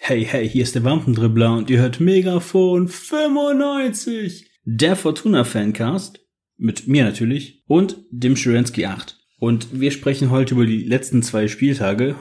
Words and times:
Hey, 0.00 0.24
hey, 0.24 0.46
hier 0.48 0.64
ist 0.64 0.74
der 0.74 0.84
Wampendribbler 0.84 1.56
und 1.56 1.70
ihr 1.70 1.78
hört 1.78 2.00
Megafon 2.00 2.88
95, 2.88 4.50
der 4.64 4.96
Fortuna-Fancast, 4.96 6.20
mit 6.58 6.86
mir 6.86 7.04
natürlich, 7.04 7.62
und 7.66 8.04
dem 8.10 8.36
Schurensky 8.36 8.84
8. 8.84 9.18
Und 9.38 9.80
wir 9.80 9.90
sprechen 9.90 10.30
heute 10.30 10.54
über 10.54 10.66
die 10.66 10.84
letzten 10.84 11.22
zwei 11.22 11.48
Spieltage, 11.48 12.16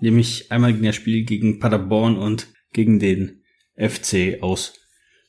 nämlich 0.00 0.50
einmal 0.50 0.72
gegen 0.72 0.86
das 0.86 0.96
Spiel 0.96 1.24
gegen 1.24 1.58
Paderborn 1.58 2.16
und 2.16 2.48
gegen 2.72 2.98
den 2.98 3.42
FC 3.76 4.42
aus 4.42 4.80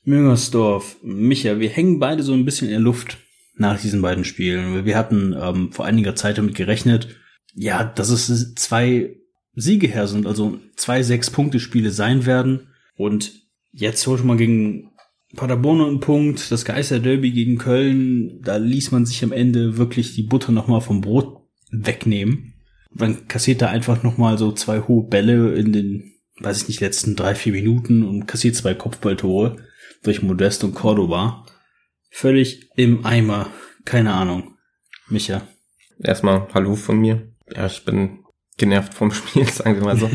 Müngersdorf. 0.03 0.97
Micha, 1.01 1.59
wir 1.59 1.69
hängen 1.69 1.99
beide 1.99 2.23
so 2.23 2.33
ein 2.33 2.45
bisschen 2.45 2.69
in 2.69 2.75
der 2.75 2.81
Luft 2.81 3.17
nach 3.55 3.79
diesen 3.79 4.01
beiden 4.01 4.23
Spielen. 4.23 4.85
Wir 4.85 4.97
hatten 4.97 5.35
ähm, 5.37 5.73
vor 5.73 5.85
einiger 5.85 6.15
Zeit 6.15 6.37
damit 6.37 6.55
gerechnet, 6.55 7.09
ja, 7.53 7.83
dass 7.83 8.09
es 8.09 8.55
zwei 8.55 9.18
Siege 9.55 9.87
her 9.87 10.07
sind, 10.07 10.25
also 10.25 10.59
zwei 10.75 11.03
Sechs-Punkte-Spiele 11.03 11.91
sein 11.91 12.25
werden. 12.25 12.67
Und 12.95 13.33
jetzt 13.71 14.05
holt 14.07 14.23
man 14.23 14.37
gegen 14.37 14.91
Paderborn 15.35 15.81
einen 15.81 15.99
Punkt, 15.99 16.51
das 16.51 16.65
Geister-Derby 16.65 17.31
gegen 17.31 17.57
Köln, 17.57 18.41
da 18.41 18.57
ließ 18.57 18.91
man 18.91 19.05
sich 19.05 19.23
am 19.23 19.31
Ende 19.31 19.77
wirklich 19.77 20.15
die 20.15 20.23
Butter 20.23 20.51
nochmal 20.51 20.81
vom 20.81 21.01
Brot 21.01 21.43
wegnehmen. 21.71 22.55
Man 22.91 23.27
kassiert 23.27 23.61
da 23.61 23.69
einfach 23.69 24.01
nochmal 24.01 24.37
so 24.37 24.51
zwei 24.51 24.81
hohe 24.81 25.07
Bälle 25.07 25.53
in 25.53 25.71
den, 25.71 26.13
weiß 26.39 26.63
ich 26.63 26.67
nicht, 26.67 26.81
letzten 26.81 27.15
drei, 27.15 27.35
vier 27.35 27.53
Minuten 27.53 28.03
und 28.03 28.25
kassiert 28.25 28.55
zwei 28.55 28.73
Kopfballtore 28.73 29.57
durch 30.01 30.23
Modest 30.23 30.63
und 30.63 30.73
Cordoba. 30.73 31.45
Völlig 32.09 32.69
im 32.75 33.05
Eimer. 33.05 33.51
Keine 33.85 34.13
Ahnung. 34.13 34.55
Micha. 35.07 35.47
Erstmal 36.01 36.47
Hallo 36.53 36.75
von 36.75 36.99
mir. 36.99 37.31
Ja, 37.53 37.67
ich 37.67 37.85
bin 37.85 38.18
genervt 38.59 38.93
vom 38.93 39.11
Spiel, 39.13 39.49
sagen 39.49 39.77
wir 39.77 39.85
mal 39.85 39.97
so. 39.97 40.09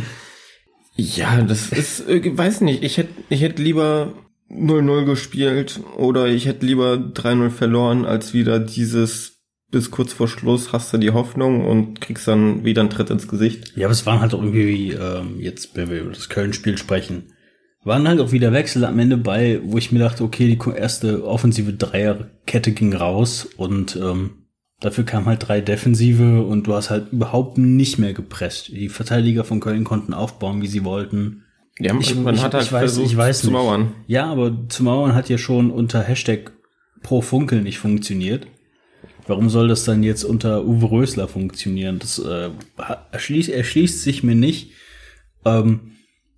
ja, 0.95 1.43
das 1.43 1.73
ist, 1.73 2.09
äh, 2.09 2.37
weiß 2.37 2.61
nicht, 2.61 2.85
ich 2.85 2.99
hätte 2.99 3.13
ich 3.29 3.41
hätte 3.41 3.63
lieber 3.63 4.13
0-0 4.51 5.05
gespielt 5.05 5.81
oder 5.97 6.29
ich 6.29 6.47
hätte 6.47 6.67
lieber 6.67 6.95
3-0 6.95 7.51
verloren, 7.51 8.05
als 8.05 8.35
wieder 8.35 8.61
dieses 8.61 9.35
bis 9.71 9.91
kurz 9.91 10.13
vor 10.13 10.29
Schluss 10.29 10.73
hast 10.73 10.93
du 10.93 10.99
die 10.99 11.11
Hoffnung 11.11 11.67
und 11.67 12.01
kriegst 12.01 12.29
dann 12.29 12.65
wieder 12.65 12.81
einen 12.83 12.91
Tritt 12.91 13.11
ins 13.11 13.27
Gesicht. 13.27 13.77
Ja, 13.77 13.87
aber 13.87 13.93
es 13.93 14.07
waren 14.07 14.21
halt 14.21 14.33
auch 14.33 14.43
irgendwie, 14.43 14.93
ähm, 14.93 15.41
jetzt, 15.41 15.75
wenn 15.75 15.91
wir 15.91 16.01
über 16.01 16.13
das 16.13 16.29
Köln-Spiel 16.29 16.79
sprechen, 16.79 17.33
waren 17.83 18.07
halt 18.07 18.21
auch 18.21 18.31
wieder 18.31 18.53
Wechsel 18.53 18.85
am 18.85 18.99
Ende 19.01 19.17
bei, 19.17 19.61
wo 19.65 19.77
ich 19.77 19.91
mir 19.91 19.99
dachte, 19.99 20.23
okay, 20.23 20.47
die 20.47 20.71
erste 20.71 21.27
offensive 21.27 21.73
Dreierkette 21.73 22.71
ging 22.71 22.95
raus 22.95 23.49
und 23.57 23.97
ähm, 23.97 24.44
Dafür 24.85 25.05
kamen 25.05 25.25
halt 25.25 25.49
drei 25.49 25.63
Defensive 25.63 26.43
und 26.43 26.67
du 26.67 26.75
hast 26.75 26.91
halt 26.91 27.11
überhaupt 27.11 27.57
nicht 27.57 27.97
mehr 27.97 28.13
gepresst. 28.13 28.69
Die 28.69 28.91
Verteidiger 28.91 29.43
von 29.43 29.59
Köln 29.59 29.83
konnten 29.83 30.13
aufbauen, 30.13 30.61
wie 30.61 30.67
sie 30.67 30.85
wollten. 30.85 31.45
Ja, 31.79 31.99
ich, 31.99 32.15
man 32.15 32.35
ich, 32.35 32.43
hat 32.43 32.53
halt 32.53 32.65
ich 32.65 32.73
weiß, 32.73 32.81
versucht 32.81 33.07
ich 33.07 33.17
weiß 33.17 33.41
zu 33.41 33.51
mauern. 33.51 33.93
Ja, 34.07 34.27
aber 34.27 34.69
zu 34.69 34.85
mauern 34.85 35.15
hat 35.15 35.31
ja 35.31 35.39
schon 35.39 35.71
unter 35.71 36.03
Hashtag 36.03 36.53
pro 37.03 37.23
Funkel 37.23 37.63
nicht 37.63 37.79
funktioniert. 37.79 38.47
Warum 39.27 39.49
soll 39.49 39.69
das 39.69 39.85
dann 39.85 40.03
jetzt 40.03 40.23
unter 40.23 40.67
Uwe 40.67 40.91
Rösler 40.91 41.29
funktionieren? 41.29 41.99
Das 41.99 42.19
äh, 42.19 42.51
erschließt, 43.11 43.49
erschließt 43.49 44.03
sich 44.03 44.23
mir 44.23 44.35
nicht. 44.35 44.73
Ähm, 45.47 45.93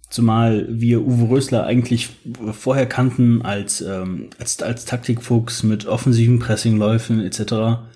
zumal 0.08 0.69
wir 0.70 1.00
Uwe 1.05 1.31
Rösler 1.31 1.64
eigentlich 1.66 2.10
vorher 2.53 2.86
kannten 2.86 3.42
als, 3.42 3.81
ähm, 3.81 4.31
als, 4.38 4.62
als 4.62 4.84
Taktikfuchs 4.84 5.64
mit 5.64 5.86
offensiven 5.86 6.38
Pressingläufen 6.38 7.20
etc. 7.20 7.91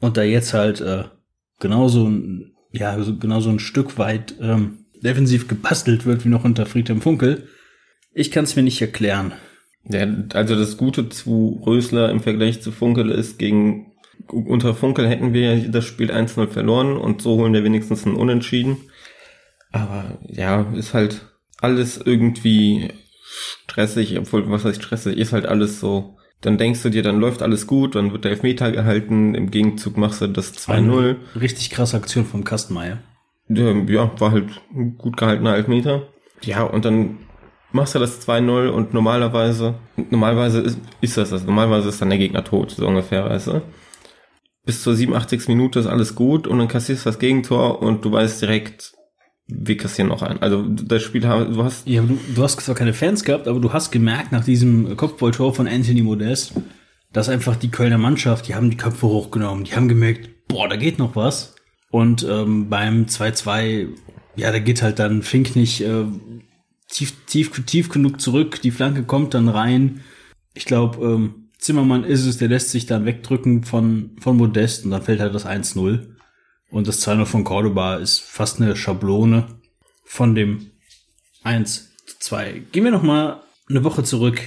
Und 0.00 0.16
da 0.16 0.22
jetzt 0.22 0.54
halt 0.54 0.80
äh, 0.80 1.04
genauso 1.60 2.08
ein, 2.08 2.52
ja, 2.72 2.96
genauso 2.96 3.50
ein 3.50 3.58
Stück 3.58 3.98
weit 3.98 4.34
ähm, 4.40 4.86
defensiv 5.02 5.48
gebastelt 5.48 6.06
wird 6.06 6.24
wie 6.24 6.28
noch 6.28 6.44
unter 6.44 6.66
Friedhelm 6.66 7.00
Funkel, 7.00 7.48
ich 8.12 8.30
kann 8.30 8.44
es 8.44 8.56
mir 8.56 8.62
nicht 8.62 8.80
erklären. 8.80 9.32
Ja, 9.84 10.06
also 10.32 10.56
das 10.56 10.76
Gute 10.76 11.08
zu 11.08 11.62
Rösler 11.66 12.10
im 12.10 12.20
Vergleich 12.20 12.62
zu 12.62 12.72
Funkel 12.72 13.10
ist, 13.10 13.38
gegen 13.38 13.92
unter 14.28 14.74
Funkel 14.74 15.08
hätten 15.08 15.34
wir 15.34 15.68
das 15.68 15.84
Spiel 15.84 16.10
1-0 16.10 16.48
verloren 16.48 16.96
und 16.96 17.20
so 17.20 17.36
holen 17.36 17.52
wir 17.52 17.64
wenigstens 17.64 18.06
einen 18.06 18.16
Unentschieden. 18.16 18.78
Aber 19.72 20.18
ja, 20.26 20.72
ist 20.74 20.94
halt 20.94 21.26
alles 21.58 21.98
irgendwie 21.98 22.92
stressig, 23.64 24.16
obwohl 24.18 24.48
was 24.50 24.64
heißt 24.64 24.82
stressig, 24.82 25.18
ist 25.18 25.32
halt 25.32 25.46
alles 25.46 25.80
so 25.80 26.16
dann 26.40 26.58
denkst 26.58 26.82
du 26.82 26.90
dir, 26.90 27.02
dann 27.02 27.20
läuft 27.20 27.42
alles 27.42 27.66
gut, 27.66 27.94
dann 27.94 28.12
wird 28.12 28.24
der 28.24 28.32
Elfmeter 28.32 28.70
gehalten, 28.70 29.34
im 29.34 29.50
Gegenzug 29.50 29.96
machst 29.96 30.20
du 30.20 30.26
das 30.26 30.54
2-0. 30.54 31.16
Richtig 31.40 31.70
krasse 31.70 31.96
Aktion 31.96 32.26
vom 32.26 32.44
Kastenmeier. 32.44 32.98
Ja, 33.48 34.20
war 34.20 34.32
halt 34.32 34.48
ein 34.74 34.96
gut 34.96 35.16
gehaltener 35.16 35.56
Elfmeter. 35.56 36.08
Ja, 36.42 36.62
und 36.62 36.84
dann 36.84 37.18
machst 37.72 37.94
du 37.94 37.98
das 37.98 38.26
2-0 38.26 38.68
und 38.68 38.94
normalerweise, 38.94 39.74
normalerweise 40.10 40.60
ist, 40.60 40.78
ist 41.00 41.16
das 41.16 41.30
das, 41.30 41.44
normalerweise 41.44 41.88
ist 41.88 42.00
dann 42.00 42.10
der 42.10 42.18
Gegner 42.18 42.44
tot, 42.44 42.70
so 42.70 42.86
ungefähr, 42.86 43.24
weißt 43.24 43.48
du. 43.48 43.62
Bis 44.64 44.82
zur 44.82 44.94
87. 44.94 45.48
Minute 45.48 45.78
ist 45.78 45.86
alles 45.86 46.14
gut 46.14 46.46
und 46.46 46.58
dann 46.58 46.68
kassierst 46.68 47.04
du 47.04 47.10
das 47.10 47.18
Gegentor 47.18 47.82
und 47.82 48.04
du 48.04 48.12
weißt 48.12 48.40
direkt, 48.40 48.94
wir 49.46 49.76
kassieren 49.76 50.08
noch 50.08 50.22
ein. 50.22 50.40
Also 50.40 50.62
das 50.62 51.02
Spiel, 51.02 51.20
du 51.20 51.64
hast... 51.64 51.86
Ja, 51.86 52.02
du, 52.02 52.18
du 52.34 52.42
hast 52.42 52.60
zwar 52.60 52.74
keine 52.74 52.94
Fans 52.94 53.24
gehabt, 53.24 53.46
aber 53.46 53.60
du 53.60 53.72
hast 53.72 53.90
gemerkt 53.90 54.32
nach 54.32 54.44
diesem 54.44 54.96
Kopfballtor 54.96 55.54
von 55.54 55.68
Anthony 55.68 56.02
Modest, 56.02 56.54
dass 57.12 57.28
einfach 57.28 57.56
die 57.56 57.70
Kölner 57.70 57.98
Mannschaft, 57.98 58.48
die 58.48 58.54
haben 58.54 58.70
die 58.70 58.76
Köpfe 58.76 59.06
hochgenommen, 59.06 59.64
die 59.64 59.74
haben 59.74 59.88
gemerkt, 59.88 60.30
boah, 60.48 60.68
da 60.68 60.76
geht 60.76 60.98
noch 60.98 61.14
was. 61.14 61.54
Und 61.90 62.26
ähm, 62.28 62.68
beim 62.68 63.04
2-2, 63.04 63.88
ja, 64.36 64.50
da 64.50 64.58
geht 64.58 64.82
halt 64.82 64.98
dann 64.98 65.22
Fink 65.22 65.54
nicht 65.54 65.82
äh, 65.82 66.06
tief, 66.88 67.14
tief, 67.26 67.50
tief 67.66 67.88
genug 67.88 68.20
zurück, 68.20 68.60
die 68.62 68.70
Flanke 68.70 69.04
kommt 69.04 69.34
dann 69.34 69.48
rein. 69.48 70.00
Ich 70.54 70.64
glaube, 70.64 71.04
ähm, 71.04 71.50
Zimmermann 71.58 72.04
ist 72.04 72.24
es, 72.24 72.38
der 72.38 72.48
lässt 72.48 72.70
sich 72.70 72.86
dann 72.86 73.04
wegdrücken 73.04 73.64
von, 73.64 74.16
von 74.20 74.36
Modest 74.36 74.84
und 74.84 74.90
dann 74.90 75.02
fällt 75.02 75.20
halt 75.20 75.34
das 75.34 75.46
1-0. 75.46 76.13
Und 76.74 76.88
das 76.88 77.06
2-0 77.06 77.24
von 77.24 77.44
Cordoba 77.44 77.98
ist 77.98 78.18
fast 78.18 78.60
eine 78.60 78.74
Schablone 78.74 79.46
von 80.02 80.34
dem 80.34 80.72
1 81.44 81.92
2. 82.18 82.62
Gehen 82.72 82.82
wir 82.82 82.90
noch 82.90 83.04
mal 83.04 83.42
eine 83.70 83.84
Woche 83.84 84.02
zurück 84.02 84.40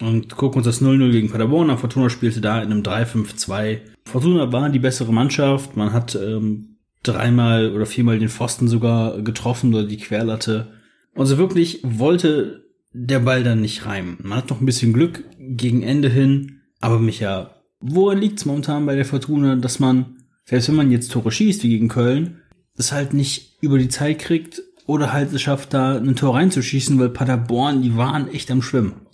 und 0.00 0.36
gucken 0.36 0.58
uns 0.58 0.66
das 0.66 0.82
0-0 0.82 1.12
gegen 1.12 1.30
Paderborn 1.30 1.70
an. 1.70 1.78
Fortuna 1.78 2.10
spielte 2.10 2.40
da 2.40 2.60
in 2.60 2.72
einem 2.72 2.82
3-5-2. 2.82 3.82
Fortuna 4.04 4.50
war 4.50 4.68
die 4.68 4.80
bessere 4.80 5.12
Mannschaft. 5.12 5.76
Man 5.76 5.92
hat 5.92 6.16
ähm, 6.16 6.78
dreimal 7.04 7.70
oder 7.70 7.86
viermal 7.86 8.18
den 8.18 8.30
Pfosten 8.30 8.66
sogar 8.66 9.22
getroffen 9.22 9.72
oder 9.72 9.84
die 9.84 9.98
Querlatte. 9.98 10.72
Und 11.14 11.26
so 11.26 11.38
wirklich 11.38 11.82
wollte 11.84 12.64
der 12.92 13.20
Ball 13.20 13.44
dann 13.44 13.60
nicht 13.60 13.86
reimen. 13.86 14.18
Man 14.24 14.38
hat 14.38 14.50
noch 14.50 14.60
ein 14.60 14.66
bisschen 14.66 14.92
Glück 14.92 15.22
gegen 15.38 15.84
Ende 15.84 16.08
hin. 16.08 16.62
Aber 16.80 16.98
Micha, 16.98 17.62
woran 17.78 18.18
liegt 18.18 18.40
es 18.40 18.44
momentan 18.44 18.86
bei 18.86 18.96
der 18.96 19.04
Fortuna, 19.04 19.54
dass 19.54 19.78
man 19.78 20.16
selbst 20.44 20.68
wenn 20.68 20.76
man 20.76 20.90
jetzt 20.90 21.12
Tore 21.12 21.30
schießt, 21.30 21.62
wie 21.62 21.68
gegen 21.68 21.88
Köln, 21.88 22.42
es 22.76 22.92
halt 22.92 23.14
nicht 23.14 23.58
über 23.60 23.78
die 23.78 23.88
Zeit 23.88 24.18
kriegt 24.18 24.62
oder 24.86 25.12
halt 25.12 25.32
es 25.32 25.42
schafft, 25.42 25.74
da 25.74 25.96
ein 25.96 26.16
Tor 26.16 26.34
reinzuschießen, 26.34 26.98
weil 26.98 27.10
Paderborn, 27.10 27.82
die 27.82 27.96
waren 27.96 28.28
echt 28.28 28.50
am 28.50 28.62
Schwimmen. 28.62 29.06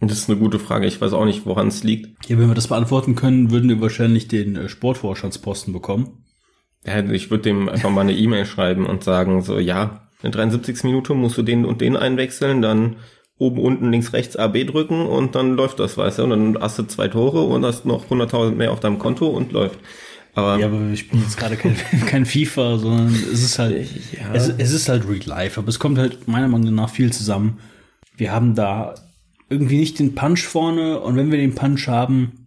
Das 0.00 0.18
ist 0.18 0.28
eine 0.28 0.38
gute 0.38 0.58
Frage. 0.58 0.86
Ich 0.86 1.00
weiß 1.00 1.12
auch 1.12 1.24
nicht, 1.24 1.46
woran 1.46 1.68
es 1.68 1.82
liegt. 1.82 2.28
Ja, 2.28 2.38
wenn 2.38 2.48
wir 2.48 2.54
das 2.54 2.68
beantworten 2.68 3.14
können, 3.14 3.50
würden 3.50 3.68
wir 3.68 3.80
wahrscheinlich 3.80 4.28
den 4.28 4.56
äh, 4.56 4.68
Sportvorstandsposten 4.68 5.72
bekommen. 5.72 6.24
Ja, 6.84 7.02
ich 7.10 7.30
würde 7.30 7.44
dem 7.44 7.68
einfach 7.68 7.90
mal 7.90 8.02
eine 8.02 8.12
E-Mail 8.12 8.44
schreiben 8.44 8.86
und 8.86 9.04
sagen, 9.04 9.40
so, 9.42 9.58
ja, 9.58 10.08
in 10.22 10.32
73 10.32 10.84
Minuten 10.84 11.16
musst 11.16 11.38
du 11.38 11.42
den 11.42 11.64
und 11.64 11.80
den 11.80 11.96
einwechseln, 11.96 12.60
dann 12.60 12.96
oben, 13.38 13.58
unten, 13.58 13.90
links, 13.90 14.12
rechts 14.12 14.36
AB 14.36 14.64
drücken 14.66 15.06
und 15.06 15.34
dann 15.34 15.56
läuft 15.56 15.80
das, 15.80 15.96
weißt 15.96 16.18
du, 16.18 16.24
und 16.24 16.30
dann 16.30 16.58
hast 16.60 16.78
du 16.78 16.84
zwei 16.84 17.08
Tore 17.08 17.42
und 17.42 17.64
hast 17.64 17.84
noch 17.84 18.10
100.000 18.10 18.52
mehr 18.52 18.72
auf 18.72 18.80
deinem 18.80 18.98
Konto 18.98 19.26
und 19.28 19.52
läuft. 19.52 19.78
Aber 20.34 20.58
ja, 20.58 20.66
aber 20.66 20.90
ich 20.92 21.08
bin 21.08 21.20
jetzt 21.20 21.36
gerade 21.36 21.56
kein, 21.56 21.76
kein 22.06 22.26
FIFA, 22.26 22.78
sondern 22.78 23.14
es 23.14 23.42
ist 23.42 23.58
halt, 23.58 23.88
ja. 24.12 24.32
es, 24.32 24.48
es 24.48 24.72
ist 24.72 24.88
halt 24.88 25.08
Real 25.08 25.24
Life, 25.24 25.60
aber 25.60 25.68
es 25.68 25.78
kommt 25.78 25.98
halt 25.98 26.26
meiner 26.26 26.48
Meinung 26.48 26.74
nach 26.74 26.90
viel 26.90 27.12
zusammen. 27.12 27.60
Wir 28.16 28.32
haben 28.32 28.54
da 28.54 28.94
irgendwie 29.48 29.78
nicht 29.78 29.98
den 29.98 30.14
Punch 30.14 30.42
vorne 30.42 31.00
und 31.00 31.16
wenn 31.16 31.30
wir 31.30 31.38
den 31.38 31.54
Punch 31.54 31.86
haben, 31.86 32.46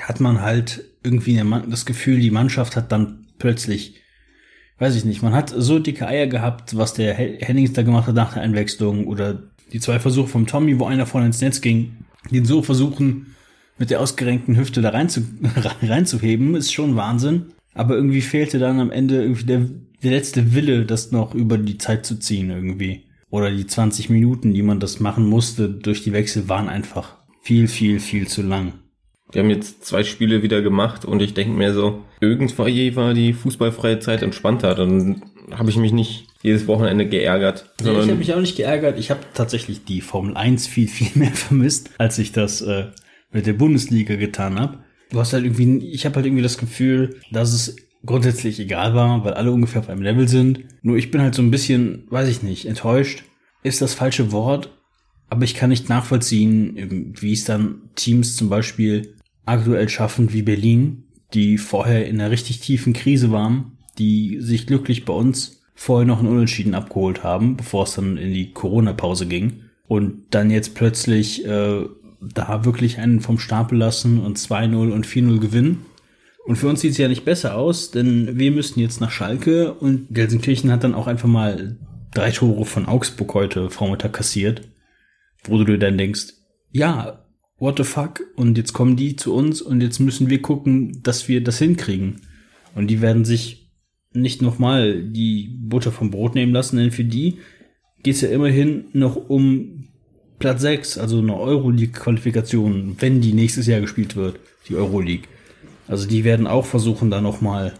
hat 0.00 0.20
man 0.20 0.40
halt 0.40 0.84
irgendwie 1.02 1.40
das 1.68 1.86
Gefühl, 1.86 2.18
die 2.18 2.30
Mannschaft 2.30 2.74
hat 2.76 2.90
dann 2.90 3.26
plötzlich, 3.38 4.00
weiß 4.78 4.96
ich 4.96 5.04
nicht, 5.04 5.22
man 5.22 5.34
hat 5.34 5.52
so 5.56 5.78
dicke 5.78 6.06
Eier 6.06 6.26
gehabt, 6.26 6.76
was 6.76 6.94
der 6.94 7.14
Hennings 7.14 7.74
da 7.74 7.82
gemacht 7.82 8.08
hat 8.08 8.14
nach 8.14 8.32
der 8.32 8.42
Einwechslung 8.42 9.06
oder 9.06 9.42
die 9.72 9.80
zwei 9.80 10.00
Versuche 10.00 10.28
vom 10.28 10.46
Tommy, 10.46 10.78
wo 10.80 10.86
einer 10.86 11.06
vorne 11.06 11.26
ins 11.26 11.40
Netz 11.40 11.60
ging, 11.60 12.04
den 12.30 12.44
so 12.44 12.62
versuchen, 12.62 13.34
mit 13.78 13.90
der 13.90 14.00
ausgerenkten 14.00 14.56
Hüfte 14.56 14.80
da 14.82 14.90
rein 14.90 15.08
zu, 15.08 15.22
reinzuheben, 15.82 16.54
ist 16.54 16.72
schon 16.72 16.96
Wahnsinn. 16.96 17.46
Aber 17.74 17.96
irgendwie 17.96 18.20
fehlte 18.20 18.58
dann 18.58 18.80
am 18.80 18.90
Ende 18.90 19.22
irgendwie 19.22 19.44
der, 19.44 19.68
der 20.02 20.10
letzte 20.12 20.54
Wille, 20.54 20.84
das 20.84 21.10
noch 21.10 21.34
über 21.34 21.58
die 21.58 21.78
Zeit 21.78 22.06
zu 22.06 22.18
ziehen 22.18 22.50
irgendwie. 22.50 23.04
Oder 23.30 23.50
die 23.50 23.66
20 23.66 24.10
Minuten, 24.10 24.54
die 24.54 24.62
man 24.62 24.78
das 24.78 25.00
machen 25.00 25.26
musste, 25.28 25.68
durch 25.68 26.02
die 26.02 26.12
Wechsel 26.12 26.48
waren 26.48 26.68
einfach 26.68 27.16
viel, 27.42 27.66
viel, 27.66 27.98
viel 27.98 28.28
zu 28.28 28.42
lang. 28.42 28.74
Wir 29.32 29.42
haben 29.42 29.50
jetzt 29.50 29.84
zwei 29.84 30.04
Spiele 30.04 30.44
wieder 30.44 30.62
gemacht 30.62 31.04
und 31.04 31.20
ich 31.20 31.34
denke 31.34 31.52
mir 31.52 31.74
so, 31.74 32.04
irgendwann 32.20 32.94
war 32.96 33.14
die 33.14 33.32
fußballfreie 33.32 33.98
Zeit 33.98 34.22
entspannter. 34.22 34.76
Dann 34.76 35.22
habe 35.50 35.70
ich 35.70 35.76
mich 35.76 35.92
nicht 35.92 36.26
jedes 36.42 36.68
Wochenende 36.68 37.06
geärgert. 37.06 37.70
Nee, 37.82 37.90
ich 37.90 37.96
habe 37.96 38.14
mich 38.14 38.32
auch 38.34 38.40
nicht 38.40 38.56
geärgert. 38.56 38.98
Ich 38.98 39.10
habe 39.10 39.20
tatsächlich 39.34 39.84
die 39.84 40.00
Formel 40.00 40.36
1 40.36 40.68
viel, 40.68 40.86
viel 40.86 41.10
mehr 41.14 41.32
vermisst, 41.34 41.90
als 41.98 42.18
ich 42.18 42.30
das 42.30 42.60
äh, 42.60 42.86
mit 43.34 43.46
der 43.46 43.52
Bundesliga 43.52 44.16
getan 44.16 44.58
habe. 44.58 44.78
Du 45.10 45.20
hast 45.20 45.34
halt 45.34 45.44
irgendwie, 45.44 45.90
ich 45.90 46.06
habe 46.06 46.16
halt 46.16 46.26
irgendwie 46.26 46.42
das 46.42 46.56
Gefühl, 46.56 47.20
dass 47.30 47.52
es 47.52 47.76
grundsätzlich 48.06 48.58
egal 48.60 48.94
war, 48.94 49.24
weil 49.24 49.34
alle 49.34 49.52
ungefähr 49.52 49.80
auf 49.80 49.90
einem 49.90 50.02
Level 50.02 50.28
sind. 50.28 50.60
Nur 50.82 50.96
ich 50.96 51.10
bin 51.10 51.20
halt 51.20 51.34
so 51.34 51.42
ein 51.42 51.50
bisschen, 51.50 52.04
weiß 52.08 52.28
ich 52.28 52.42
nicht, 52.42 52.66
enttäuscht. 52.66 53.24
Ist 53.62 53.82
das 53.82 53.94
falsche 53.94 54.32
Wort, 54.32 54.70
aber 55.28 55.44
ich 55.44 55.54
kann 55.54 55.70
nicht 55.70 55.88
nachvollziehen, 55.88 57.14
wie 57.18 57.32
es 57.32 57.44
dann 57.44 57.82
Teams 57.94 58.36
zum 58.36 58.48
Beispiel 58.48 59.14
aktuell 59.46 59.88
schaffen 59.88 60.32
wie 60.32 60.42
Berlin, 60.42 61.04
die 61.32 61.58
vorher 61.58 62.06
in 62.06 62.20
einer 62.20 62.30
richtig 62.30 62.60
tiefen 62.60 62.92
Krise 62.92 63.30
waren, 63.30 63.78
die 63.98 64.38
sich 64.40 64.66
glücklich 64.66 65.04
bei 65.04 65.12
uns 65.12 65.62
vorher 65.74 66.06
noch 66.06 66.20
einen 66.20 66.28
Unentschieden 66.28 66.74
abgeholt 66.74 67.24
haben, 67.24 67.56
bevor 67.56 67.84
es 67.84 67.94
dann 67.94 68.16
in 68.16 68.32
die 68.32 68.52
Corona-Pause 68.52 69.26
ging. 69.26 69.64
Und 69.86 70.22
dann 70.30 70.50
jetzt 70.50 70.74
plötzlich 70.74 71.44
äh, 71.46 71.84
da 72.32 72.64
wirklich 72.64 72.98
einen 72.98 73.20
vom 73.20 73.38
Stapel 73.38 73.78
lassen 73.78 74.20
und 74.20 74.38
2-0 74.38 74.90
und 74.92 75.06
4-0 75.06 75.38
gewinnen. 75.40 75.86
Und 76.46 76.56
für 76.56 76.68
uns 76.68 76.80
sieht 76.80 76.92
es 76.92 76.98
ja 76.98 77.08
nicht 77.08 77.24
besser 77.24 77.56
aus, 77.56 77.90
denn 77.90 78.38
wir 78.38 78.50
müssten 78.50 78.80
jetzt 78.80 79.00
nach 79.00 79.10
Schalke 79.10 79.72
und 79.74 80.08
Gelsenkirchen 80.10 80.70
hat 80.70 80.84
dann 80.84 80.94
auch 80.94 81.06
einfach 81.06 81.28
mal 81.28 81.78
drei 82.12 82.30
Tore 82.30 82.66
von 82.66 82.86
Augsburg 82.86 83.34
heute 83.34 83.70
Vormittag 83.70 84.12
kassiert, 84.12 84.68
wo 85.44 85.58
du 85.58 85.64
dir 85.64 85.78
dann 85.78 85.98
denkst, 85.98 86.34
ja, 86.70 87.24
what 87.58 87.78
the 87.78 87.84
fuck? 87.84 88.20
Und 88.36 88.58
jetzt 88.58 88.72
kommen 88.72 88.96
die 88.96 89.16
zu 89.16 89.34
uns 89.34 89.62
und 89.62 89.80
jetzt 89.80 90.00
müssen 90.00 90.28
wir 90.28 90.42
gucken, 90.42 91.02
dass 91.02 91.28
wir 91.28 91.42
das 91.42 91.58
hinkriegen. 91.58 92.20
Und 92.74 92.88
die 92.88 93.00
werden 93.00 93.24
sich 93.24 93.70
nicht 94.12 94.42
nochmal 94.42 95.02
die 95.02 95.58
Butter 95.60 95.92
vom 95.92 96.10
Brot 96.10 96.34
nehmen 96.34 96.52
lassen, 96.52 96.76
denn 96.76 96.90
für 96.90 97.04
die 97.04 97.38
geht 98.02 98.16
es 98.16 98.20
ja 98.20 98.28
immerhin 98.28 98.86
noch 98.92 99.16
um 99.16 99.83
Platz 100.38 100.62
6, 100.62 100.98
also 100.98 101.18
eine 101.18 101.36
Euroleague-Qualifikation, 101.36 102.96
wenn 102.98 103.20
die 103.20 103.32
nächstes 103.32 103.66
Jahr 103.66 103.80
gespielt 103.80 104.16
wird, 104.16 104.38
die 104.68 104.76
Euroleague. 104.76 105.28
Also 105.86 106.08
die 106.08 106.24
werden 106.24 106.46
auch 106.46 106.66
versuchen, 106.66 107.10
da 107.10 107.20
nochmal 107.20 107.74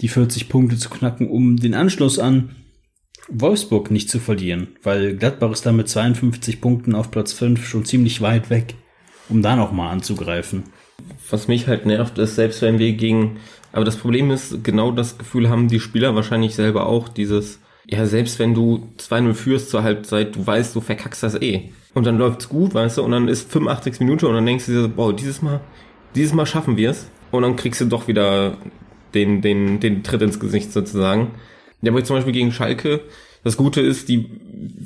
die 0.00 0.08
40 0.08 0.48
Punkte 0.48 0.76
zu 0.76 0.90
knacken, 0.90 1.28
um 1.28 1.56
den 1.56 1.74
Anschluss 1.74 2.18
an 2.18 2.50
Wolfsburg 3.28 3.90
nicht 3.90 4.08
zu 4.08 4.20
verlieren, 4.20 4.68
weil 4.82 5.16
Gladbach 5.16 5.50
ist 5.52 5.66
da 5.66 5.72
mit 5.72 5.88
52 5.88 6.60
Punkten 6.60 6.94
auf 6.94 7.10
Platz 7.10 7.32
5 7.32 7.66
schon 7.66 7.84
ziemlich 7.84 8.20
weit 8.20 8.50
weg, 8.50 8.74
um 9.28 9.42
da 9.42 9.56
nochmal 9.56 9.90
anzugreifen. 9.90 10.64
Was 11.30 11.48
mich 11.48 11.66
halt 11.66 11.86
nervt, 11.86 12.18
ist, 12.18 12.36
selbst 12.36 12.62
wenn 12.62 12.78
wir 12.78 12.92
gegen, 12.92 13.38
aber 13.72 13.84
das 13.84 13.96
Problem 13.96 14.30
ist, 14.30 14.62
genau 14.62 14.92
das 14.92 15.18
Gefühl 15.18 15.48
haben 15.48 15.68
die 15.68 15.80
Spieler 15.80 16.14
wahrscheinlich 16.14 16.54
selber 16.54 16.86
auch, 16.86 17.08
dieses, 17.08 17.58
ja, 17.86 18.06
selbst 18.06 18.38
wenn 18.38 18.54
du 18.54 18.88
2-0 18.98 19.34
führst 19.34 19.70
zur 19.70 19.82
Halbzeit, 19.82 20.36
du 20.36 20.46
weißt, 20.46 20.74
du 20.74 20.80
verkackst 20.80 21.22
das 21.22 21.34
eh. 21.34 21.72
Und 21.96 22.04
dann 22.04 22.18
läuft's 22.18 22.50
gut, 22.50 22.74
weißt 22.74 22.98
du, 22.98 23.02
und 23.04 23.12
dann 23.12 23.26
ist 23.26 23.50
85 23.50 24.00
Minuten 24.00 24.26
und 24.26 24.34
dann 24.34 24.44
denkst 24.44 24.66
du 24.66 24.72
dir, 24.72 24.86
boah, 24.86 25.16
dieses 25.16 25.40
Mal, 25.40 25.62
dieses 26.14 26.34
Mal 26.34 26.44
schaffen 26.44 26.76
wir's. 26.76 27.06
Und 27.30 27.40
dann 27.40 27.56
kriegst 27.56 27.80
du 27.80 27.86
doch 27.86 28.06
wieder 28.06 28.58
den, 29.14 29.40
den, 29.40 29.80
den 29.80 30.02
Tritt 30.02 30.20
ins 30.20 30.38
Gesicht 30.38 30.74
sozusagen. 30.74 31.30
Ja, 31.80 31.90
aber 31.90 32.04
zum 32.04 32.16
Beispiel 32.16 32.34
gegen 32.34 32.52
Schalke, 32.52 33.00
das 33.44 33.56
Gute 33.56 33.80
ist, 33.80 34.10
die, 34.10 34.28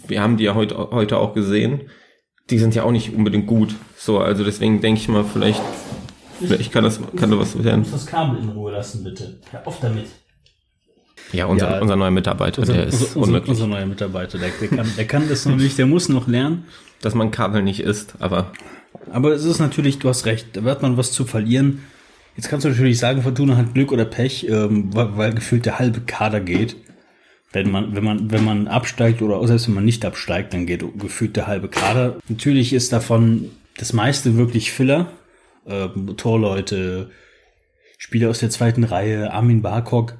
wir 0.06 0.22
haben 0.22 0.36
die 0.36 0.44
ja 0.44 0.54
heute, 0.54 0.76
heute 0.92 1.18
auch 1.18 1.34
gesehen, 1.34 1.80
die 2.48 2.60
sind 2.60 2.76
ja 2.76 2.84
auch 2.84 2.92
nicht 2.92 3.12
unbedingt 3.12 3.48
gut. 3.48 3.74
So, 3.96 4.20
also 4.20 4.44
deswegen 4.44 4.80
denke 4.80 5.00
ich 5.00 5.08
mal, 5.08 5.24
vielleicht, 5.24 5.62
vielleicht 6.38 6.70
kann 6.70 6.84
das, 6.84 7.00
kann 7.16 7.32
da 7.32 7.40
was 7.40 7.60
werden. 7.64 7.84
das 7.90 8.06
Kabel 8.06 8.38
in 8.38 8.50
Ruhe 8.50 8.70
lassen, 8.70 9.02
bitte. 9.02 9.40
Hör 9.50 9.66
auf 9.66 9.80
damit. 9.80 10.06
Ja, 11.32 11.46
unser, 11.46 11.70
Ja, 11.76 11.80
unser 11.80 11.96
neuer 11.96 12.10
Mitarbeiter, 12.10 12.60
Unser, 12.60 12.72
der 12.74 12.86
ist 12.86 13.02
unser, 13.02 13.16
unmöglich. 13.20 13.50
unser 13.50 13.66
neuer 13.66 13.86
Mitarbeiter, 13.86 14.38
der, 14.38 14.50
der, 14.60 14.68
kann, 14.68 14.86
der 14.96 15.06
kann 15.06 15.28
das 15.28 15.46
noch 15.46 15.56
nicht, 15.56 15.78
der 15.78 15.86
muss 15.86 16.08
noch 16.08 16.26
lernen. 16.26 16.64
Dass 17.02 17.14
man 17.14 17.30
Kabel 17.30 17.62
nicht 17.62 17.80
isst, 17.80 18.14
aber 18.18 18.52
Aber 19.12 19.32
es 19.32 19.44
ist 19.44 19.58
natürlich, 19.60 19.98
du 19.98 20.08
hast 20.08 20.26
recht, 20.26 20.48
da 20.56 20.64
wird 20.64 20.82
man 20.82 20.96
was 20.96 21.12
zu 21.12 21.24
verlieren. 21.24 21.80
Jetzt 22.36 22.48
kannst 22.48 22.64
du 22.64 22.68
natürlich 22.70 22.98
sagen, 22.98 23.22
Fortuna 23.22 23.56
hat 23.56 23.74
Glück 23.74 23.92
oder 23.92 24.04
Pech, 24.04 24.46
ähm, 24.48 24.94
weil, 24.94 25.16
weil 25.16 25.32
gefühlt 25.34 25.66
der 25.66 25.78
halbe 25.78 26.00
Kader 26.00 26.40
geht. 26.40 26.76
Wenn 27.52 27.70
man, 27.70 27.96
wenn 27.96 28.04
man, 28.04 28.30
wenn 28.30 28.44
man 28.44 28.68
absteigt 28.68 29.22
oder 29.22 29.44
selbst 29.46 29.66
wenn 29.66 29.74
man 29.74 29.84
nicht 29.84 30.04
absteigt, 30.04 30.52
dann 30.54 30.66
geht 30.66 30.84
gefühlt 30.98 31.36
der 31.36 31.46
halbe 31.48 31.68
Kader. 31.68 32.16
Natürlich 32.28 32.72
ist 32.72 32.92
davon 32.92 33.50
das 33.76 33.92
meiste 33.92 34.36
wirklich 34.36 34.70
Filler. 34.70 35.10
Ähm, 35.66 36.16
Torleute, 36.16 37.10
Spieler 37.98 38.30
aus 38.30 38.38
der 38.38 38.50
zweiten 38.50 38.84
Reihe, 38.84 39.32
Armin 39.32 39.62
Barkok, 39.62 40.14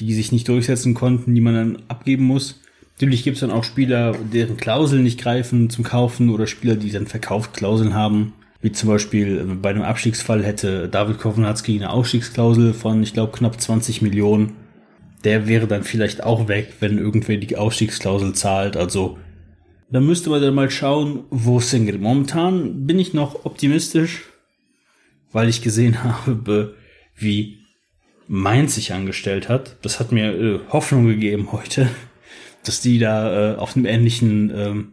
die 0.00 0.14
sich 0.14 0.32
nicht 0.32 0.48
durchsetzen 0.48 0.94
konnten, 0.94 1.34
die 1.34 1.40
man 1.40 1.54
dann 1.54 1.82
abgeben 1.88 2.24
muss. 2.24 2.60
Natürlich 2.94 3.22
gibt 3.22 3.36
es 3.36 3.40
dann 3.40 3.50
auch 3.50 3.64
Spieler, 3.64 4.14
deren 4.32 4.56
Klauseln 4.56 5.02
nicht 5.02 5.20
greifen 5.20 5.70
zum 5.70 5.84
Kaufen 5.84 6.30
oder 6.30 6.46
Spieler, 6.46 6.76
die 6.76 6.90
dann 6.90 7.06
Verkaufsklauseln 7.06 7.94
haben. 7.94 8.32
Wie 8.62 8.72
zum 8.72 8.88
Beispiel 8.88 9.38
äh, 9.38 9.54
bei 9.54 9.70
einem 9.70 9.82
Abstiegsfall 9.82 10.44
hätte 10.44 10.88
David 10.88 11.18
Kovnatski 11.18 11.76
eine 11.76 11.90
Ausstiegsklausel 11.90 12.74
von, 12.74 13.02
ich 13.02 13.14
glaube, 13.14 13.32
knapp 13.32 13.60
20 13.60 14.02
Millionen. 14.02 14.52
Der 15.24 15.48
wäre 15.48 15.66
dann 15.66 15.82
vielleicht 15.82 16.22
auch 16.22 16.48
weg, 16.48 16.74
wenn 16.80 16.98
irgendwer 16.98 17.36
die 17.36 17.56
Ausstiegsklausel 17.56 18.34
zahlt. 18.34 18.76
Also 18.76 19.18
da 19.90 20.00
müsste 20.00 20.30
man 20.30 20.40
dann 20.40 20.54
mal 20.54 20.70
schauen, 20.70 21.24
wo 21.30 21.58
es 21.58 21.70
hingeht. 21.70 22.00
Momentan 22.00 22.86
bin 22.86 22.98
ich 22.98 23.12
noch 23.12 23.44
optimistisch, 23.44 24.24
weil 25.32 25.48
ich 25.48 25.62
gesehen 25.62 26.02
habe, 26.26 26.74
wie 27.16 27.59
Mainz 28.32 28.76
sich 28.76 28.92
angestellt 28.92 29.48
hat. 29.48 29.76
Das 29.82 29.98
hat 29.98 30.12
mir 30.12 30.32
äh, 30.32 30.60
Hoffnung 30.70 31.06
gegeben 31.06 31.48
heute, 31.52 31.88
dass 32.64 32.80
die 32.80 32.98
da 32.98 33.54
äh, 33.54 33.56
auf 33.56 33.76
einem 33.76 33.86
ähnlichen 33.86 34.52
ähm, 34.54 34.92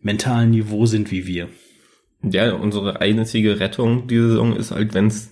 mentalen 0.00 0.50
Niveau 0.50 0.86
sind 0.86 1.10
wie 1.10 1.26
wir. 1.26 1.48
ja, 2.22 2.52
unsere 2.54 3.00
einzige 3.02 3.60
Rettung 3.60 4.06
diese 4.08 4.28
Saison 4.30 4.56
ist 4.56 4.70
halt, 4.70 4.94
wenn 4.94 5.08
es 5.08 5.30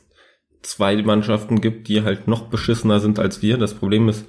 zwei 0.60 1.00
Mannschaften 1.02 1.60
gibt, 1.62 1.88
die 1.88 2.02
halt 2.02 2.28
noch 2.28 2.48
beschissener 2.50 3.00
sind 3.00 3.18
als 3.18 3.40
wir. 3.40 3.56
Das 3.56 3.72
Problem 3.74 4.08
ist, 4.10 4.26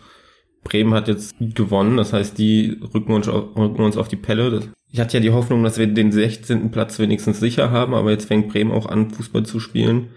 Bremen 0.63 0.93
hat 0.93 1.07
jetzt 1.09 1.35
gewonnen, 1.39 1.97
das 1.97 2.13
heißt, 2.13 2.37
die 2.37 2.77
rücken 2.93 3.11
uns, 3.13 3.27
auf- 3.27 3.55
rücken 3.57 3.81
uns 3.81 3.97
auf 3.97 4.07
die 4.07 4.15
Pelle. 4.15 4.61
Ich 4.91 4.99
hatte 4.99 5.17
ja 5.17 5.21
die 5.21 5.31
Hoffnung, 5.31 5.63
dass 5.63 5.77
wir 5.77 5.87
den 5.87 6.11
16. 6.13 6.71
Platz 6.71 6.99
wenigstens 6.99 7.39
sicher 7.39 7.71
haben, 7.71 7.93
aber 7.93 8.11
jetzt 8.11 8.27
fängt 8.27 8.47
Bremen 8.49 8.71
auch 8.71 8.85
an, 8.85 9.09
Fußball 9.11 9.43
zu 9.45 9.59
spielen, 9.59 10.09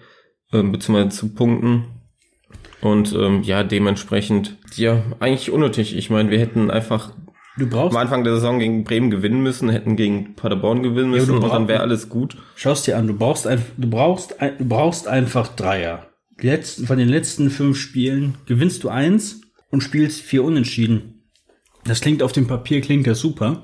ähm, 0.52 0.70
beziehungsweise 0.70 1.08
zu 1.16 1.34
punkten. 1.34 1.84
Und 2.82 3.14
ähm, 3.14 3.42
ja, 3.42 3.62
dementsprechend, 3.62 4.58
ja, 4.74 5.02
eigentlich 5.20 5.50
unnötig. 5.50 5.96
Ich 5.96 6.10
meine, 6.10 6.30
wir 6.30 6.38
hätten 6.38 6.70
einfach 6.70 7.12
Du 7.56 7.68
brauchst, 7.68 7.94
am 7.94 8.02
Anfang 8.02 8.24
der 8.24 8.34
Saison 8.34 8.58
gegen 8.58 8.82
Bremen 8.82 9.10
gewinnen 9.10 9.42
müssen, 9.42 9.68
hätten 9.68 9.94
gegen 9.96 10.34
Paderborn 10.34 10.82
gewinnen 10.82 11.12
Ja, 11.12 11.20
müssen 11.20 11.36
du 11.36 11.44
und 11.44 11.52
dann 11.52 11.68
wäre 11.68 11.80
alles 11.80 12.08
gut. 12.08 12.36
schaust 12.56 12.86
dir 12.86 12.96
an, 12.96 13.06
du 13.06 13.14
brauchst 13.14 13.46
ein, 13.46 13.62
du 13.76 13.88
brauchst 13.88 14.40
ein, 14.40 14.58
du 14.58 14.64
brauchst 14.64 15.06
einfach 15.06 15.48
Dreier. 15.48 16.08
Die 16.42 16.46
letzten, 16.46 16.86
von 16.86 16.98
den 16.98 17.08
letzten 17.08 17.50
fünf 17.50 17.78
Spielen 17.78 18.36
gewinnst 18.46 18.82
du 18.84 18.88
eins 18.88 19.42
und 19.70 19.82
spielst 19.82 20.22
vier 20.22 20.42
Unentschieden. 20.44 21.28
Das 21.84 22.00
klingt 22.00 22.22
auf 22.22 22.32
dem 22.32 22.46
Papier, 22.46 22.80
klingt 22.80 23.06
das 23.06 23.20
super. 23.20 23.62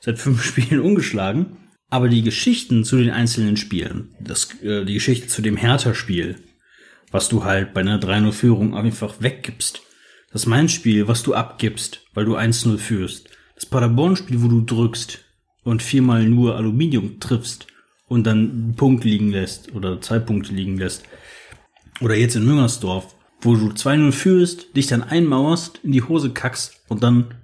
Seit 0.00 0.18
fünf 0.18 0.42
Spielen 0.44 0.80
ungeschlagen. 0.80 1.58
Aber 1.90 2.08
die 2.08 2.22
Geschichten 2.22 2.84
zu 2.84 2.96
den 2.96 3.10
einzelnen 3.10 3.56
Spielen, 3.56 4.14
das, 4.20 4.48
äh, 4.62 4.84
die 4.84 4.94
Geschichte 4.94 5.26
zu 5.28 5.40
dem 5.40 5.56
Hertha-Spiel, 5.56 6.36
was 7.10 7.28
du 7.28 7.44
halt 7.44 7.74
bei 7.74 7.80
einer 7.80 8.00
3-0-Führung 8.00 8.76
einfach 8.76 9.20
weggibst. 9.20 9.82
Das 10.32 10.46
Mainz-Spiel, 10.46 11.08
was 11.08 11.22
du 11.22 11.34
abgibst, 11.34 12.02
weil 12.14 12.24
du 12.24 12.36
1-0 12.36 12.78
führst. 12.78 13.28
Das 13.54 13.66
Paderborn-Spiel, 13.66 14.42
wo 14.42 14.48
du 14.48 14.60
drückst 14.60 15.20
und 15.64 15.82
viermal 15.82 16.24
nur 16.24 16.56
Aluminium 16.56 17.18
triffst 17.20 17.66
und 18.06 18.26
dann 18.26 18.38
einen 18.38 18.74
Punkt 18.76 19.04
liegen 19.04 19.30
lässt 19.30 19.74
oder 19.74 20.00
zwei 20.00 20.18
Punkte 20.18 20.52
liegen 20.52 20.78
lässt. 20.78 21.04
Oder 22.00 22.14
jetzt 22.14 22.36
in 22.36 22.44
Müngersdorf, 22.44 23.14
wo 23.40 23.54
du 23.54 23.68
2-0 23.68 24.12
führst, 24.12 24.76
dich 24.76 24.86
dann 24.86 25.02
einmauerst, 25.02 25.80
in 25.82 25.92
die 25.92 26.02
Hose 26.02 26.30
kackst 26.30 26.80
und 26.88 27.02
dann 27.02 27.34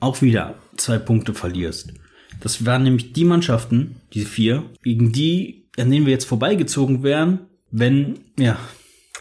auch 0.00 0.22
wieder 0.22 0.56
zwei 0.76 0.98
Punkte 0.98 1.34
verlierst. 1.34 1.92
Das 2.40 2.66
waren 2.66 2.82
nämlich 2.82 3.12
die 3.12 3.24
Mannschaften, 3.24 3.96
diese 4.12 4.26
vier, 4.26 4.64
gegen 4.82 5.12
die, 5.12 5.68
an 5.78 5.90
denen 5.90 6.06
wir 6.06 6.12
jetzt 6.12 6.26
vorbeigezogen 6.26 7.02
wären, 7.02 7.40
wenn, 7.70 8.18
ja, 8.38 8.58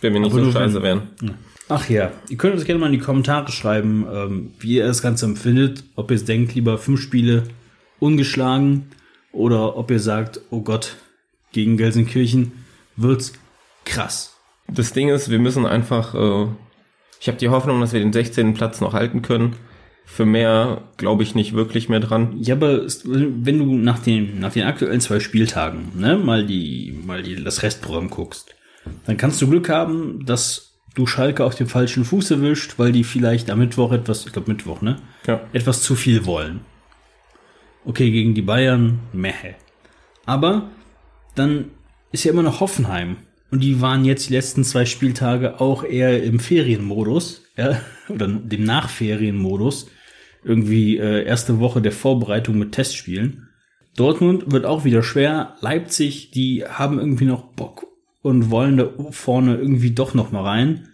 Wenn 0.04 0.14
wir 0.14 0.20
nicht 0.20 0.34
Aber 0.34 0.44
so 0.44 0.52
scheiße 0.52 0.84
wären. 0.84 1.04
Ach 1.70 1.90
ja, 1.90 2.12
ihr 2.28 2.38
könnt 2.38 2.54
uns 2.56 2.66
gerne 2.66 2.80
mal 2.80 2.88
in 2.88 2.92
die 2.92 3.00
Kommentare 3.00 3.52
schreiben, 3.52 4.06
ähm, 4.14 4.52
wie 4.60 4.76
ihr 4.76 4.86
das 4.86 5.02
Ganze 5.02 5.26
empfindet. 5.26 5.86
Ob 5.96 6.12
ihr 6.12 6.16
es 6.16 6.26
denkt, 6.26 6.54
lieber 6.56 6.78
fünf 6.78 7.02
Spiele 7.02 7.44
ungeschlagen 8.00 8.90
oder 9.32 9.78
ob 9.78 9.90
ihr 9.90 10.02
sagt, 10.02 10.42
oh 10.50 10.60
Gott, 10.60 10.98
gegen 11.54 11.78
Gelsenkirchen 11.78 12.52
wird's 12.98 13.34
krass. 13.86 14.36
Das 14.68 14.92
Ding 14.92 15.08
ist, 15.08 15.30
wir 15.30 15.40
müssen 15.40 15.66
einfach, 15.66 16.14
äh, 16.16 16.48
ich 17.22 17.30
habe 17.30 17.38
die 17.38 17.50
Hoffnung, 17.50 17.80
dass 17.80 17.94
wir 17.94 18.02
den 18.02 18.12
16. 18.12 18.54
Platz 18.54 18.82
noch 18.82 18.94
halten 18.94 19.22
können. 19.22 19.56
Für 20.06 20.26
mehr 20.26 20.82
glaube 20.98 21.24
ich 21.24 21.34
nicht 21.34 21.54
wirklich 21.54 21.88
mehr 21.88 22.02
dran. 22.02 22.36
Ja, 22.42 22.56
aber 22.56 22.82
wenn 23.06 23.58
du 23.58 23.76
nach 23.78 24.00
den, 24.00 24.42
nach 24.42 24.52
den 24.52 24.64
aktuellen 24.64 25.00
zwei 25.00 25.22
Spieltagen, 25.22 25.94
ne, 25.96 26.18
mal 26.18 26.46
die, 26.46 26.94
mal 27.06 27.24
die, 27.24 27.42
das 27.42 27.64
Restprogramm 27.64 28.10
guckst, 28.10 28.54
dann 29.06 29.18
kannst 29.18 29.42
du 29.42 29.50
Glück 29.50 29.70
haben, 29.70 30.26
dass 30.26 30.74
du 30.96 31.06
Schalke 31.06 31.44
auf 31.44 31.56
dem 31.56 31.68
falschen 31.68 32.06
Fuß 32.06 32.32
erwischt, 32.32 32.76
weil 32.78 32.92
die 32.92 33.04
vielleicht 33.04 33.50
am 33.50 33.60
Mittwoch 33.60 33.92
etwas, 33.92 34.26
ich 34.26 34.34
glaube 34.34 34.52
Mittwoch, 34.52 34.82
ne? 34.82 34.98
Ja. 35.26 35.42
Etwas 35.54 35.82
zu 35.82 35.96
viel 35.96 36.26
wollen. 36.26 36.62
Okay, 37.86 38.12
gegen 38.12 38.34
die 38.34 38.42
Bayern, 38.42 39.00
meh. 39.12 39.34
Aber 40.26 40.70
dann 41.36 41.72
ist 42.12 42.24
ja 42.24 42.32
immer 42.32 42.44
noch 42.44 42.60
Hoffenheim. 42.60 43.18
Und 43.52 43.60
die 43.62 43.82
waren 43.82 44.06
jetzt 44.06 44.30
die 44.30 44.34
letzten 44.34 44.64
zwei 44.64 44.86
Spieltage 44.86 45.60
auch 45.60 45.84
eher 45.84 46.24
im 46.24 46.40
Ferienmodus, 46.40 47.44
ja, 47.58 47.82
oder 48.10 48.28
dem 48.28 48.64
Nachferienmodus. 48.64 49.88
Irgendwie 50.44 50.98
äh, 50.98 51.24
erste 51.24 51.60
Woche 51.60 51.82
der 51.82 51.92
Vorbereitung 51.92 52.58
mit 52.58 52.74
Testspielen. 52.74 53.50
Dortmund 53.96 54.52
wird 54.52 54.66
auch 54.66 54.84
wieder 54.84 55.04
schwer. 55.04 55.56
Leipzig, 55.62 56.32
die 56.32 56.66
haben 56.66 57.00
irgendwie 57.00 57.26
noch 57.26 57.44
Bock 57.54 57.93
und 58.24 58.50
wollen 58.50 58.78
da 58.78 58.90
vorne 59.12 59.58
irgendwie 59.58 59.92
doch 59.92 60.16
noch 60.16 60.32
mal 60.32 60.44
rein. 60.44 60.88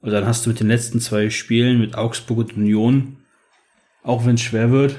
Und 0.00 0.12
dann 0.12 0.24
hast 0.24 0.46
du 0.46 0.50
mit 0.50 0.60
den 0.60 0.68
letzten 0.68 1.00
zwei 1.00 1.28
Spielen 1.28 1.78
mit 1.78 1.94
Augsburg 1.94 2.38
und 2.38 2.56
Union, 2.56 3.18
auch 4.02 4.24
wenn 4.24 4.36
es 4.36 4.40
schwer 4.40 4.70
wird, 4.70 4.96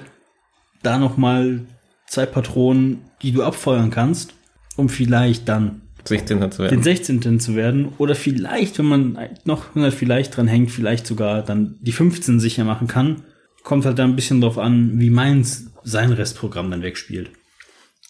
da 0.83 0.99
noch 0.99 1.17
mal 1.17 1.61
zwei 2.05 2.27
Patronen, 2.27 3.01
die 3.23 3.31
du 3.31 3.41
abfeuern 3.41 3.89
kannst, 3.89 4.35
um 4.75 4.89
vielleicht 4.89 5.49
dann 5.49 5.81
16. 6.03 6.51
zu 6.51 6.61
den 6.61 6.71
werden. 6.71 6.83
16. 6.83 7.39
zu 7.39 7.55
werden 7.55 7.93
oder 7.97 8.15
vielleicht, 8.15 8.77
wenn 8.77 8.85
man 8.85 9.17
noch 9.45 9.69
100 9.69 9.93
vielleicht 9.93 10.35
dran 10.35 10.47
hängt, 10.47 10.71
vielleicht 10.71 11.07
sogar 11.07 11.41
dann 11.41 11.77
die 11.81 11.91
15 11.91 12.39
sicher 12.39 12.63
machen 12.63 12.87
kann. 12.87 13.23
Kommt 13.63 13.85
halt 13.85 13.97
da 13.97 14.03
ein 14.03 14.15
bisschen 14.15 14.41
drauf 14.41 14.57
an, 14.57 14.99
wie 14.99 15.11
Mainz 15.11 15.71
sein 15.83 16.11
Restprogramm 16.11 16.69
dann 16.69 16.81
wegspielt. 16.81 17.29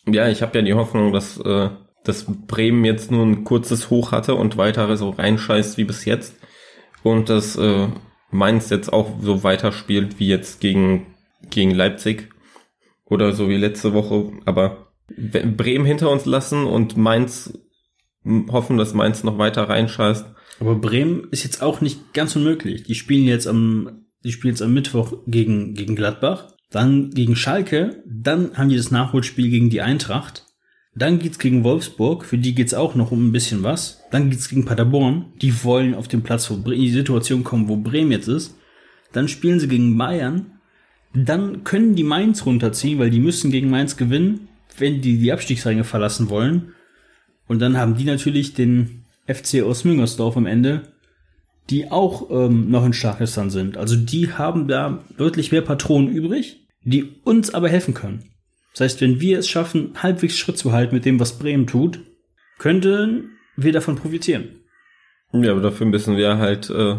Ja, 0.08 0.30
ich 0.30 0.42
habe 0.42 0.58
ja 0.58 0.64
die 0.64 0.74
Hoffnung, 0.74 1.14
dass, 1.14 1.38
äh, 1.38 1.70
dass 2.04 2.26
Bremen 2.26 2.84
jetzt 2.86 3.12
nur 3.12 3.26
ein 3.26 3.44
kurzes 3.44 3.90
Hoch 3.90 4.12
hatte 4.12 4.36
und 4.36 4.58
weiter 4.58 4.96
so 4.98 5.12
reinscheißt 5.12 5.78
wie 5.78 5.84
bis 5.84 6.06
jetzt. 6.06 6.36
Und 7.04 7.30
dass 7.30 7.56
äh, 7.56 7.88
Mainz 8.32 8.70
jetzt 8.70 8.92
auch 8.92 9.20
so 9.22 9.44
weiterspielt 9.44 10.20
wie 10.20 10.28
jetzt 10.28 10.62
gegen, 10.62 11.08
gegen 11.50 11.72
Leipzig. 11.72 12.30
Oder 13.06 13.34
so 13.34 13.50
wie 13.50 13.58
letzte 13.58 13.94
Woche. 13.94 14.32
Aber 14.46 14.94
Bremen 15.10 15.86
hinter 15.86 16.10
uns 16.10 16.26
lassen 16.26 16.66
und 16.66 16.98
Mainz 16.98 17.54
hoffen, 18.24 18.78
dass 18.78 18.94
Mainz 18.94 19.24
noch 19.24 19.38
weiter 19.38 19.64
reinscheißt. 19.64 20.26
Aber 20.60 20.76
Bremen 20.76 21.28
ist 21.32 21.44
jetzt 21.44 21.62
auch 21.62 21.82
nicht 21.82 22.14
ganz 22.14 22.36
unmöglich. 22.36 22.84
Die 22.84 22.96
spielen 22.96 23.26
jetzt 23.26 23.48
am, 23.48 24.06
die 24.24 24.32
spielen 24.32 24.54
jetzt 24.54 24.62
am 24.62 24.74
Mittwoch 24.74 25.14
gegen, 25.28 25.74
gegen 25.74 25.96
Gladbach, 25.96 26.54
dann 26.70 27.10
gegen 27.10 27.36
Schalke, 27.36 28.04
dann 28.08 28.58
haben 28.58 28.70
die 28.70 28.78
das 28.78 28.92
Nachholspiel 28.92 29.50
gegen 29.50 29.70
die 29.70 29.82
Eintracht, 29.82 30.46
dann 30.94 31.20
geht's 31.20 31.40
gegen 31.40 31.64
Wolfsburg, 31.64 32.26
für 32.26 32.38
die 32.38 32.54
geht's 32.54 32.74
auch 32.74 32.96
noch 32.96 33.12
um 33.12 33.28
ein 33.28 33.32
bisschen 33.32 33.64
was, 33.64 34.02
dann 34.12 34.30
geht's 34.30 34.50
gegen 34.50 34.66
Paderborn, 34.66 35.26
die 35.42 35.64
wollen 35.64 35.96
auf 35.96 36.08
den 36.08 36.22
Platz, 36.22 36.50
wo 36.52 36.58
Bre 36.58 36.76
in 36.76 36.82
die 36.82 36.92
Situation 36.92 37.44
kommen, 37.44 37.70
wo 37.70 37.78
Bremen 37.78 38.12
jetzt 38.12 38.28
ist, 38.28 38.58
dann 39.14 39.28
spielen 39.28 39.60
sie 39.60 39.68
gegen 39.68 39.98
Bayern, 39.98 40.60
dann 41.14 41.64
können 41.64 41.96
die 41.96 42.04
Mainz 42.04 42.46
runterziehen, 42.46 43.00
weil 43.00 43.10
die 43.10 43.20
müssen 43.20 43.52
gegen 43.52 43.70
Mainz 43.70 43.98
gewinnen, 43.98 44.50
wenn 44.78 45.02
die 45.02 45.18
die 45.18 45.32
Abstiegsränge 45.32 45.84
verlassen 45.84 46.30
wollen. 46.30 46.74
Und 47.48 47.60
dann 47.60 47.78
haben 47.78 47.96
die 47.96 48.06
natürlich 48.06 48.54
den 48.54 49.04
FC 49.28 49.62
aus 49.64 49.84
Müngersdorf 49.84 50.38
am 50.38 50.46
Ende, 50.46 50.84
die 51.70 51.92
auch 51.92 52.30
ähm, 52.32 52.70
noch 52.70 52.86
in 52.86 52.94
Starkistan 52.94 53.50
sind. 53.50 53.78
Also 53.78 53.96
die 53.96 54.32
haben 54.32 54.68
da 54.68 55.04
deutlich 55.18 55.52
mehr 55.52 55.62
Patronen 55.62 56.10
übrig, 56.10 56.66
die 56.84 57.12
uns 57.24 57.54
aber 57.54 57.70
helfen 57.70 57.94
können. 57.94 58.31
Das 58.72 58.82
heißt, 58.82 59.02
wenn 59.02 59.20
wir 59.20 59.40
es 59.40 59.50
schaffen, 59.50 59.92
halbwegs 60.02 60.38
Schritt 60.38 60.58
zu 60.58 60.72
halten 60.72 60.96
mit 60.96 61.06
dem, 61.06 61.20
was 61.20 61.38
Bremen 61.38 61.68
tut, 61.68 62.00
könnten 62.58 63.32
wir 63.56 63.74
davon 63.74 63.96
profitieren. 63.96 64.62
Ja, 65.34 65.52
aber 65.52 65.62
dafür 65.62 65.88
müssen 65.88 66.18
wir 66.18 66.38
halt 66.38 66.70
äh, 66.70 66.96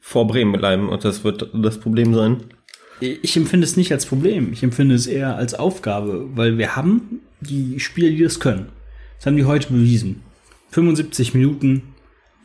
vor 0.00 0.26
Bremen 0.26 0.52
bleiben 0.52 0.88
und 0.88 1.04
das 1.04 1.24
wird 1.24 1.50
das 1.52 1.78
Problem 1.78 2.14
sein. 2.14 2.44
Ich 3.00 3.36
empfinde 3.36 3.64
es 3.64 3.76
nicht 3.76 3.92
als 3.92 4.06
Problem. 4.06 4.52
Ich 4.52 4.62
empfinde 4.62 4.94
es 4.94 5.06
eher 5.06 5.36
als 5.36 5.54
Aufgabe, 5.54 6.30
weil 6.34 6.58
wir 6.58 6.74
haben 6.74 7.20
die 7.40 7.78
Spieler, 7.78 8.10
die 8.10 8.22
das 8.22 8.40
können. 8.40 8.70
Das 9.16 9.26
haben 9.26 9.36
die 9.36 9.44
heute 9.44 9.72
bewiesen. 9.72 10.22
75 10.70 11.34
Minuten 11.34 11.94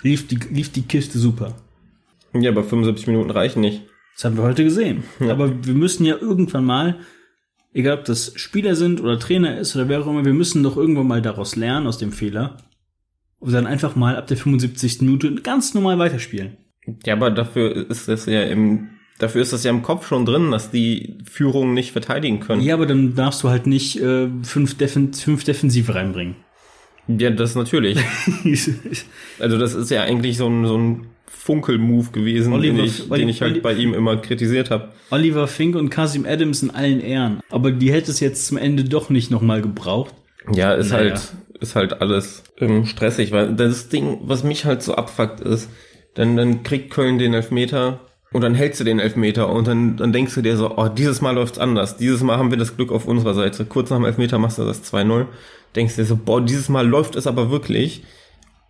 lief 0.03 0.27
die, 0.27 0.35
lief 0.51 0.71
die 0.71 0.83
Kiste 0.83 1.17
super. 1.17 1.55
Ja, 2.33 2.51
aber 2.51 2.63
75 2.63 3.07
Minuten 3.07 3.31
reichen 3.31 3.61
nicht. 3.61 3.83
Das 4.15 4.25
haben 4.25 4.37
wir 4.37 4.43
heute 4.43 4.63
gesehen. 4.63 5.03
Aber 5.19 5.65
wir 5.65 5.73
müssen 5.73 6.05
ja 6.05 6.17
irgendwann 6.17 6.65
mal, 6.65 6.99
egal 7.73 7.99
ob 7.99 8.05
das 8.05 8.33
Spieler 8.35 8.75
sind 8.75 9.01
oder 9.01 9.19
Trainer 9.19 9.57
ist 9.57 9.75
oder 9.75 9.89
wer 9.89 10.01
auch 10.01 10.07
immer, 10.07 10.25
wir 10.25 10.33
müssen 10.33 10.63
doch 10.63 10.77
irgendwann 10.77 11.07
mal 11.07 11.21
daraus 11.21 11.55
lernen, 11.55 11.87
aus 11.87 11.97
dem 11.97 12.11
Fehler. 12.11 12.57
Und 13.39 13.51
dann 13.51 13.67
einfach 13.67 13.95
mal 13.95 14.15
ab 14.15 14.27
der 14.27 14.37
75. 14.37 15.01
Minute 15.01 15.35
ganz 15.35 15.73
normal 15.73 15.99
weiterspielen. 15.99 16.57
Ja, 17.05 17.13
aber 17.13 17.29
dafür 17.29 17.89
ist 17.89 18.07
das 18.07 18.25
ja 18.25 18.43
im, 18.43 18.89
dafür 19.19 19.41
ist 19.41 19.51
das 19.51 19.63
ja 19.63 19.71
im 19.71 19.81
Kopf 19.81 20.07
schon 20.07 20.25
drin, 20.25 20.51
dass 20.51 20.71
die 20.71 21.17
Führung 21.29 21.73
nicht 21.73 21.91
verteidigen 21.91 22.39
können. 22.39 22.61
Ja, 22.61 22.75
aber 22.75 22.85
dann 22.85 23.15
darfst 23.15 23.43
du 23.43 23.49
halt 23.49 23.67
nicht 23.67 23.99
äh, 23.99 24.29
fünf, 24.43 24.77
Defen 24.77 25.13
fünf 25.13 25.43
Defensive 25.43 25.93
reinbringen. 25.93 26.35
Ja, 27.07 27.29
das 27.29 27.55
natürlich. 27.55 27.99
Also 29.39 29.57
das 29.57 29.73
ist 29.73 29.89
ja 29.89 30.03
eigentlich 30.03 30.37
so 30.37 30.47
ein, 30.47 30.65
so 30.65 30.77
ein 30.77 31.07
Funkel-Move 31.37 32.11
gewesen, 32.11 32.53
Oliver- 32.53 32.77
den, 32.77 32.85
ich, 32.85 33.09
Oli- 33.11 33.19
den 33.19 33.29
ich 33.29 33.41
halt 33.41 33.53
Oli- 33.53 33.61
bei 33.61 33.73
ihm 33.73 33.93
immer 33.93 34.17
kritisiert 34.17 34.69
habe. 34.69 34.89
Oliver 35.11 35.47
Fink 35.47 35.75
und 35.75 35.89
Kasim 35.89 36.25
Adams 36.25 36.63
in 36.63 36.71
allen 36.71 37.01
Ehren. 37.01 37.39
Aber 37.49 37.71
die 37.71 37.91
hätte 37.91 38.11
es 38.11 38.19
jetzt 38.19 38.47
zum 38.47 38.57
Ende 38.57 38.83
doch 38.85 39.09
nicht 39.09 39.31
nochmal 39.31 39.61
gebraucht. 39.61 40.13
Ja, 40.53 40.73
ist 40.73 40.91
Naja. 40.91 41.11
halt, 41.11 41.21
ist 41.59 41.75
halt 41.75 42.01
alles 42.01 42.43
ähm, 42.59 42.85
stressig, 42.85 43.31
weil 43.31 43.53
das 43.55 43.89
Ding, 43.89 44.19
was 44.23 44.43
mich 44.43 44.65
halt 44.65 44.83
so 44.83 44.95
abfuckt 44.95 45.39
ist, 45.41 45.69
dann, 46.15 46.35
dann 46.37 46.63
kriegt 46.63 46.91
Köln 46.91 47.17
den 47.17 47.33
Elfmeter 47.33 48.01
und 48.31 48.41
dann 48.41 48.55
hältst 48.55 48.79
du 48.79 48.83
den 48.83 48.99
Elfmeter 48.99 49.49
und 49.49 49.67
dann, 49.67 49.95
dann 49.97 50.11
denkst 50.11 50.33
du 50.35 50.41
dir 50.41 50.57
so, 50.57 50.77
oh, 50.77 50.87
dieses 50.89 51.21
Mal 51.21 51.31
läuft's 51.35 51.59
anders. 51.59 51.97
Dieses 51.97 52.21
Mal 52.23 52.37
haben 52.37 52.51
wir 52.51 52.57
das 52.57 52.75
Glück 52.75 52.91
auf 52.91 53.05
unserer 53.05 53.33
Seite. 53.33 53.65
Kurz 53.65 53.89
nach 53.89 53.97
dem 53.97 54.05
Elfmeter 54.05 54.37
machst 54.39 54.57
du 54.57 54.63
das 54.65 54.83
2-0. 54.93 55.25
Denkst 55.75 55.95
dir 55.95 56.05
so, 56.05 56.15
boah, 56.17 56.41
dieses 56.41 56.69
Mal 56.69 56.87
läuft 56.87 57.15
es 57.15 57.25
aber 57.27 57.49
wirklich. 57.51 58.03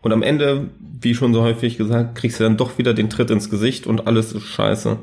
Und 0.03 0.11
am 0.11 0.21
Ende, 0.21 0.69
wie 0.99 1.15
schon 1.15 1.33
so 1.33 1.41
häufig 1.41 1.77
gesagt, 1.77 2.15
kriegst 2.15 2.39
du 2.39 2.43
dann 2.43 2.57
doch 2.57 2.77
wieder 2.77 2.93
den 2.93 3.09
Tritt 3.09 3.31
ins 3.31 3.49
Gesicht 3.49 3.87
und 3.87 4.05
alles 4.05 4.33
ist 4.33 4.43
scheiße. 4.43 4.99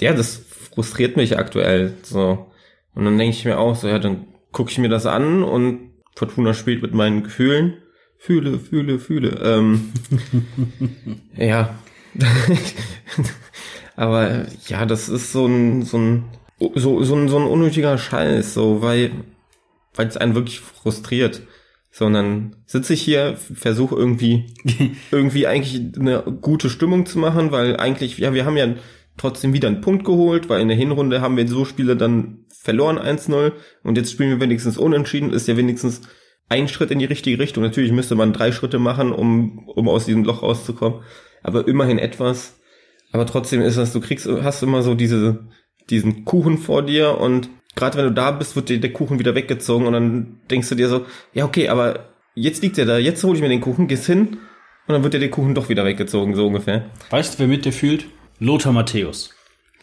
Ja, 0.00 0.12
das 0.12 0.42
frustriert 0.74 1.16
mich 1.16 1.38
aktuell, 1.38 1.94
so. 2.02 2.50
Und 2.96 3.04
dann 3.04 3.16
denke 3.16 3.36
ich 3.36 3.44
mir 3.44 3.58
auch 3.58 3.76
so, 3.76 3.86
ja, 3.86 4.00
dann 4.00 4.26
gucke 4.50 4.72
ich 4.72 4.78
mir 4.78 4.88
das 4.88 5.06
an 5.06 5.44
und 5.44 5.92
Fortuna 6.16 6.52
spielt 6.52 6.82
mit 6.82 6.94
meinen 6.94 7.22
Gefühlen. 7.22 7.74
Fühle, 8.18 8.58
fühle, 8.58 8.98
fühle. 8.98 9.40
Ähm, 9.40 9.92
ja. 11.36 11.78
Aber 13.96 14.46
ja, 14.66 14.84
das 14.84 15.08
ist 15.08 15.30
so 15.30 15.46
ein, 15.46 15.82
so 15.82 15.96
ein, 15.98 16.24
so, 16.74 17.04
so 17.04 17.14
ein, 17.14 17.28
so 17.28 17.36
ein 17.36 17.46
unnötiger 17.46 17.98
Scheiß, 17.98 18.54
so, 18.54 18.82
weil, 18.82 19.12
weil 19.94 20.08
es 20.08 20.16
einen 20.16 20.34
wirklich 20.34 20.58
frustriert. 20.58 21.42
Sondern 21.96 22.56
sitze 22.66 22.94
ich 22.94 23.02
hier, 23.02 23.36
versuche 23.36 23.94
irgendwie, 23.94 24.52
irgendwie 25.12 25.46
eigentlich 25.46 25.80
eine 25.96 26.24
gute 26.40 26.68
Stimmung 26.68 27.06
zu 27.06 27.20
machen, 27.20 27.52
weil 27.52 27.76
eigentlich, 27.76 28.18
ja, 28.18 28.34
wir 28.34 28.44
haben 28.44 28.56
ja 28.56 28.74
trotzdem 29.16 29.52
wieder 29.52 29.68
einen 29.68 29.80
Punkt 29.80 30.04
geholt, 30.04 30.48
weil 30.48 30.60
in 30.60 30.66
der 30.66 30.76
Hinrunde 30.76 31.20
haben 31.20 31.36
wir 31.36 31.46
so 31.46 31.64
Spiele 31.64 31.96
dann 31.96 32.46
verloren 32.50 32.98
1-0 32.98 33.52
und 33.84 33.96
jetzt 33.96 34.10
spielen 34.10 34.30
wir 34.30 34.40
wenigstens 34.40 34.76
unentschieden, 34.76 35.32
ist 35.32 35.46
ja 35.46 35.56
wenigstens 35.56 36.00
ein 36.48 36.66
Schritt 36.66 36.90
in 36.90 36.98
die 36.98 37.04
richtige 37.04 37.38
Richtung. 37.38 37.62
Natürlich 37.62 37.92
müsste 37.92 38.16
man 38.16 38.32
drei 38.32 38.50
Schritte 38.50 38.80
machen, 38.80 39.12
um, 39.12 39.68
um 39.68 39.88
aus 39.88 40.06
diesem 40.06 40.24
Loch 40.24 40.42
rauszukommen, 40.42 41.00
aber 41.44 41.68
immerhin 41.68 41.98
etwas. 41.98 42.58
Aber 43.12 43.26
trotzdem 43.26 43.60
ist 43.60 43.78
das, 43.78 43.92
du 43.92 44.00
kriegst, 44.00 44.26
hast 44.26 44.64
immer 44.64 44.82
so 44.82 44.94
diese, 44.94 45.46
diesen 45.90 46.24
Kuchen 46.24 46.58
vor 46.58 46.82
dir 46.82 47.18
und 47.18 47.48
gerade 47.74 47.98
wenn 47.98 48.04
du 48.04 48.12
da 48.12 48.30
bist, 48.30 48.56
wird 48.56 48.68
dir 48.68 48.80
der 48.80 48.92
Kuchen 48.92 49.18
wieder 49.18 49.34
weggezogen 49.34 49.86
und 49.86 49.92
dann 49.92 50.40
denkst 50.50 50.68
du 50.68 50.74
dir 50.74 50.88
so, 50.88 51.06
ja 51.32 51.44
okay, 51.44 51.68
aber 51.68 52.10
jetzt 52.34 52.62
liegt 52.62 52.78
er 52.78 52.86
da, 52.86 52.98
jetzt 52.98 53.22
hole 53.24 53.36
ich 53.36 53.42
mir 53.42 53.48
den 53.48 53.60
Kuchen, 53.60 53.88
gehst 53.88 54.06
hin 54.06 54.38
und 54.86 54.92
dann 54.92 55.02
wird 55.02 55.14
dir 55.14 55.20
der 55.20 55.30
Kuchen 55.30 55.54
doch 55.54 55.68
wieder 55.68 55.84
weggezogen, 55.84 56.34
so 56.34 56.46
ungefähr. 56.46 56.84
Weißt 57.10 57.34
du, 57.34 57.38
wer 57.40 57.46
mit 57.46 57.64
dir 57.64 57.72
fühlt? 57.72 58.06
Lothar 58.38 58.72
Matthäus. 58.72 59.30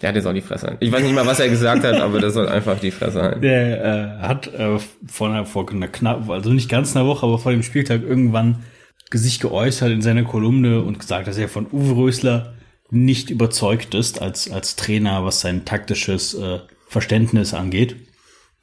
Ja, 0.02 0.12
der 0.12 0.22
soll 0.22 0.34
die 0.34 0.42
Fresse 0.42 0.68
halten. 0.68 0.84
Ich 0.84 0.92
weiß 0.92 1.04
nicht 1.04 1.14
mal, 1.14 1.28
was 1.28 1.40
er 1.40 1.50
gesagt 1.50 1.84
hat, 1.84 1.96
aber 1.96 2.20
der 2.20 2.32
soll 2.32 2.50
einfach 2.50 2.80
die 2.80 2.90
Fresse 2.92 3.22
halten. 3.22 3.42
Der 3.42 4.20
äh, 4.22 4.28
hat 4.28 4.48
äh, 4.48 4.80
vor, 5.06 5.30
einer, 5.30 5.46
vor 5.46 5.70
einer 5.70 5.88
knapp, 5.88 6.28
also 6.30 6.52
nicht 6.52 6.70
ganz 6.70 6.96
einer 6.96 7.06
Woche, 7.06 7.26
aber 7.26 7.38
vor 7.38 7.52
dem 7.52 7.62
Spieltag 7.62 8.02
irgendwann 8.02 8.64
sich 9.14 9.40
geäußert 9.40 9.92
in 9.92 10.02
seiner 10.02 10.24
Kolumne 10.24 10.82
und 10.82 11.00
gesagt, 11.00 11.28
dass 11.28 11.38
er 11.38 11.50
von 11.50 11.68
Uwe 11.72 11.96
Rösler 11.96 12.54
nicht 12.90 13.30
überzeugt 13.30 13.94
ist 13.94 14.22
als, 14.22 14.50
als 14.50 14.76
Trainer, 14.76 15.24
was 15.24 15.42
sein 15.42 15.66
taktisches 15.66 16.34
äh, 16.34 16.60
Verständnis 16.92 17.54
angeht. 17.54 17.96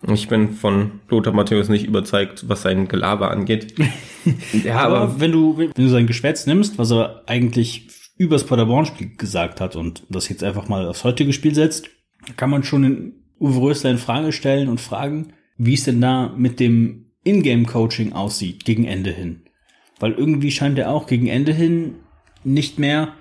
Ich 0.06 0.28
bin 0.28 0.52
von 0.52 1.00
Lothar 1.08 1.32
Matthäus 1.32 1.70
nicht 1.70 1.86
überzeugt, 1.86 2.46
was 2.46 2.60
sein 2.60 2.86
Gelaber 2.86 3.30
angeht. 3.30 3.74
ja, 4.64 4.80
Aber, 4.80 5.00
aber 5.00 5.20
wenn 5.20 5.32
du, 5.32 5.56
wenn 5.56 5.70
du 5.74 5.88
sein 5.88 6.06
Geschwätz 6.06 6.46
nimmst, 6.46 6.78
was 6.78 6.92
er 6.92 7.22
eigentlich 7.26 7.88
übers 8.18 8.44
Paderborn-Spiel 8.44 9.16
gesagt 9.16 9.62
hat 9.62 9.76
und 9.76 10.04
das 10.10 10.28
jetzt 10.28 10.44
einfach 10.44 10.68
mal 10.68 10.86
aufs 10.86 11.04
heutige 11.04 11.32
Spiel 11.32 11.54
setzt, 11.54 11.88
kann 12.36 12.50
man 12.50 12.64
schon 12.64 12.84
in 12.84 13.12
Uwe 13.40 13.60
Rösler 13.60 13.90
in 13.92 13.98
Frage 13.98 14.32
stellen 14.32 14.68
und 14.68 14.80
fragen, 14.80 15.32
wie 15.56 15.74
es 15.74 15.84
denn 15.84 16.00
da 16.02 16.34
mit 16.36 16.60
dem 16.60 17.12
Ingame-Coaching 17.24 18.12
aussieht 18.12 18.66
gegen 18.66 18.84
Ende 18.84 19.10
hin. 19.10 19.44
Weil 19.98 20.12
irgendwie 20.12 20.50
scheint 20.50 20.78
er 20.78 20.90
auch 20.90 21.06
gegen 21.06 21.28
Ende 21.28 21.54
hin 21.54 21.94
nicht 22.44 22.78
mehr 22.78 23.14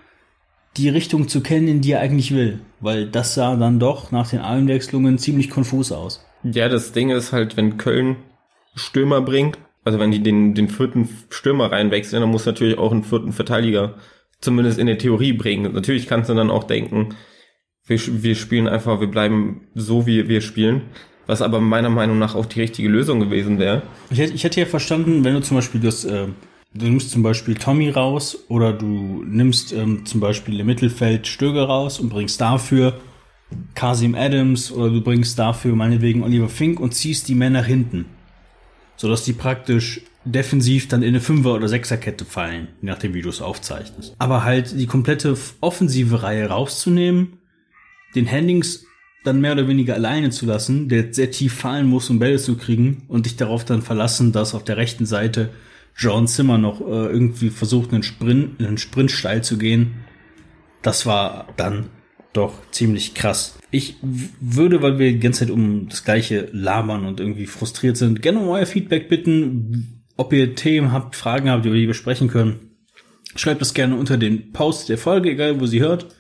die 0.78 0.90
Richtung 0.90 1.28
zu 1.28 1.42
kennen, 1.42 1.68
in 1.68 1.82
die 1.82 1.92
er 1.92 2.00
eigentlich 2.02 2.34
will. 2.34 2.60
Weil 2.80 3.08
das 3.08 3.34
sah 3.34 3.56
dann 3.56 3.80
doch 3.80 4.12
nach 4.12 4.30
den 4.30 4.40
Einwechslungen 4.40 5.18
ziemlich 5.18 5.50
konfus 5.50 5.92
aus. 5.92 6.24
Ja, 6.44 6.70
das 6.70 6.92
Ding 6.92 7.10
ist 7.10 7.34
halt, 7.34 7.58
wenn 7.58 7.78
Köln 7.78 8.18
Stürmer 8.76 9.22
bringt, 9.22 9.58
also 9.84 10.00
wenn 10.00 10.12
die 10.12 10.22
den, 10.22 10.54
den 10.54 10.70
vierten 10.70 11.10
Stürmer 11.30 11.72
reinwechseln, 11.72 12.22
dann 12.22 12.30
muss 12.30 12.46
natürlich 12.46 12.78
auch 12.78 12.92
einen 12.92 13.04
vierten 13.04 13.34
Verteidiger 13.34 13.96
zumindest 14.40 14.78
in 14.78 14.88
der 14.88 14.98
Theorie 14.98 15.34
bringen. 15.34 15.74
Natürlich 15.74 16.08
kannst 16.08 16.30
du 16.30 16.36
dann 16.36 16.52
auch 16.52 16.66
denken, 16.66 17.16
wir, 17.86 18.00
wir 18.24 18.36
spielen 18.36 18.68
einfach, 18.68 19.00
wir 19.00 19.08
bleiben 19.08 19.68
so, 19.74 20.06
wie 20.06 20.28
wir 20.28 20.42
spielen. 20.42 20.82
Was 21.26 21.42
aber 21.42 21.60
meiner 21.60 21.90
Meinung 21.90 22.20
nach 22.20 22.36
auch 22.36 22.46
die 22.46 22.62
richtige 22.62 22.88
Lösung 22.88 23.20
gewesen 23.20 23.60
wäre. 23.60 23.82
Ich 24.10 24.20
hätte, 24.20 24.34
ich 24.34 24.44
hätte 24.46 24.62
ja 24.62 24.66
verstanden, 24.66 25.26
wenn 25.26 25.34
du 25.34 25.42
zum 25.42 25.58
Beispiel 25.58 25.82
das, 25.82 26.06
äh, 26.06 26.28
du 26.74 26.86
nimmst 26.86 27.12
zum 27.12 27.24
Beispiel 27.24 27.56
Tommy 27.56 27.90
raus 27.90 28.38
oder 28.48 28.74
du 28.74 29.24
nimmst 29.26 29.74
ähm, 29.74 30.06
zum 30.06 30.20
Beispiel 30.20 30.60
im 30.60 30.66
Mittelfeld 30.68 31.28
Stöger 31.28 31.66
raus 31.66 32.00
und 32.00 32.10
bringst 32.10 32.40
dafür 32.42 33.00
Kasim 33.76 34.16
Adams 34.16 34.72
oder 34.72 34.90
du 34.90 35.02
bringst 35.02 35.40
dafür 35.40 35.76
meinetwegen 35.76 36.24
Oliver 36.24 36.50
Fink 36.50 36.80
und 36.80 36.94
ziehst 36.94 37.28
die 37.28 37.36
Männer 37.36 37.64
hinten. 37.64 38.06
Sodass 38.98 39.24
die 39.24 39.34
praktisch 39.34 40.02
defensiv 40.26 40.88
dann 40.88 41.04
in 41.04 41.10
eine 41.10 41.22
Fünfer- 41.22 41.54
oder 41.54 41.70
Sechserkette 41.70 42.26
fallen, 42.26 42.68
je 42.82 42.90
nachdem, 42.90 43.14
wie 43.14 43.22
du 43.22 43.30
es 43.30 43.42
aufzeichnest. 43.42 44.16
Aber 44.18 44.44
halt 44.44 44.78
die 44.78 44.88
komplette 44.88 45.38
offensive 45.62 46.24
Reihe 46.24 46.48
rauszunehmen, 46.48 47.38
den 48.16 48.30
Handings 48.30 48.86
dann 49.24 49.42
mehr 49.42 49.54
oder 49.54 49.68
weniger 49.68 49.94
alleine 49.94 50.30
zu 50.30 50.46
lassen, 50.46 50.90
der 50.90 51.14
sehr 51.14 51.32
tief 51.32 51.54
fallen 51.54 51.88
muss, 51.88 52.10
um 52.10 52.20
Bälle 52.20 52.38
zu 52.38 52.56
kriegen 52.58 53.04
und 53.08 53.26
dich 53.26 53.36
darauf 53.36 53.66
dann 53.66 53.82
verlassen, 53.82 54.32
dass 54.32 54.56
auf 54.56 54.64
der 54.64 54.78
rechten 54.78 55.06
Seite 55.06 55.50
John 55.98 56.28
Zimmer 56.28 56.58
noch 56.58 56.80
äh, 56.82 56.84
irgendwie 56.84 57.50
versucht, 57.50 57.92
einen 57.92 58.04
Sprint, 58.04 58.60
einen 58.60 58.78
Sprintsteil 58.78 59.44
zu 59.44 59.58
gehen. 59.58 60.06
Das 60.84 61.06
war 61.06 61.48
dann 61.58 61.90
doch 62.34 62.54
ziemlich 62.72 63.16
krass. 63.16 63.58
Ich 63.72 63.96
würde, 64.40 64.82
weil 64.84 65.00
wir 65.00 65.12
die 65.12 65.20
ganze 65.20 65.40
Zeit 65.40 65.50
um 65.50 65.90
das 65.90 66.06
gleiche 66.06 66.50
labern 66.52 67.06
und 67.06 67.20
irgendwie 67.20 67.48
frustriert 67.48 67.98
sind, 67.98 68.22
gerne 68.22 68.40
um 68.40 68.48
euer 68.50 68.68
Feedback 68.68 69.10
bitten, 69.10 70.04
ob 70.18 70.32
ihr 70.34 70.56
Themen 70.56 70.92
habt, 70.92 71.16
Fragen 71.16 71.50
habt, 71.50 71.66
die 71.66 71.74
wir 71.74 71.88
besprechen 71.88 72.28
können. 72.28 72.78
Schreibt 73.36 73.62
das 73.62 73.74
gerne 73.74 73.96
unter 73.96 74.18
den 74.18 74.52
Post 74.52 74.90
der 74.90 74.98
Folge, 74.98 75.32
egal 75.32 75.60
wo 75.60 75.66
sie 75.66 75.82
hört. 75.82 76.16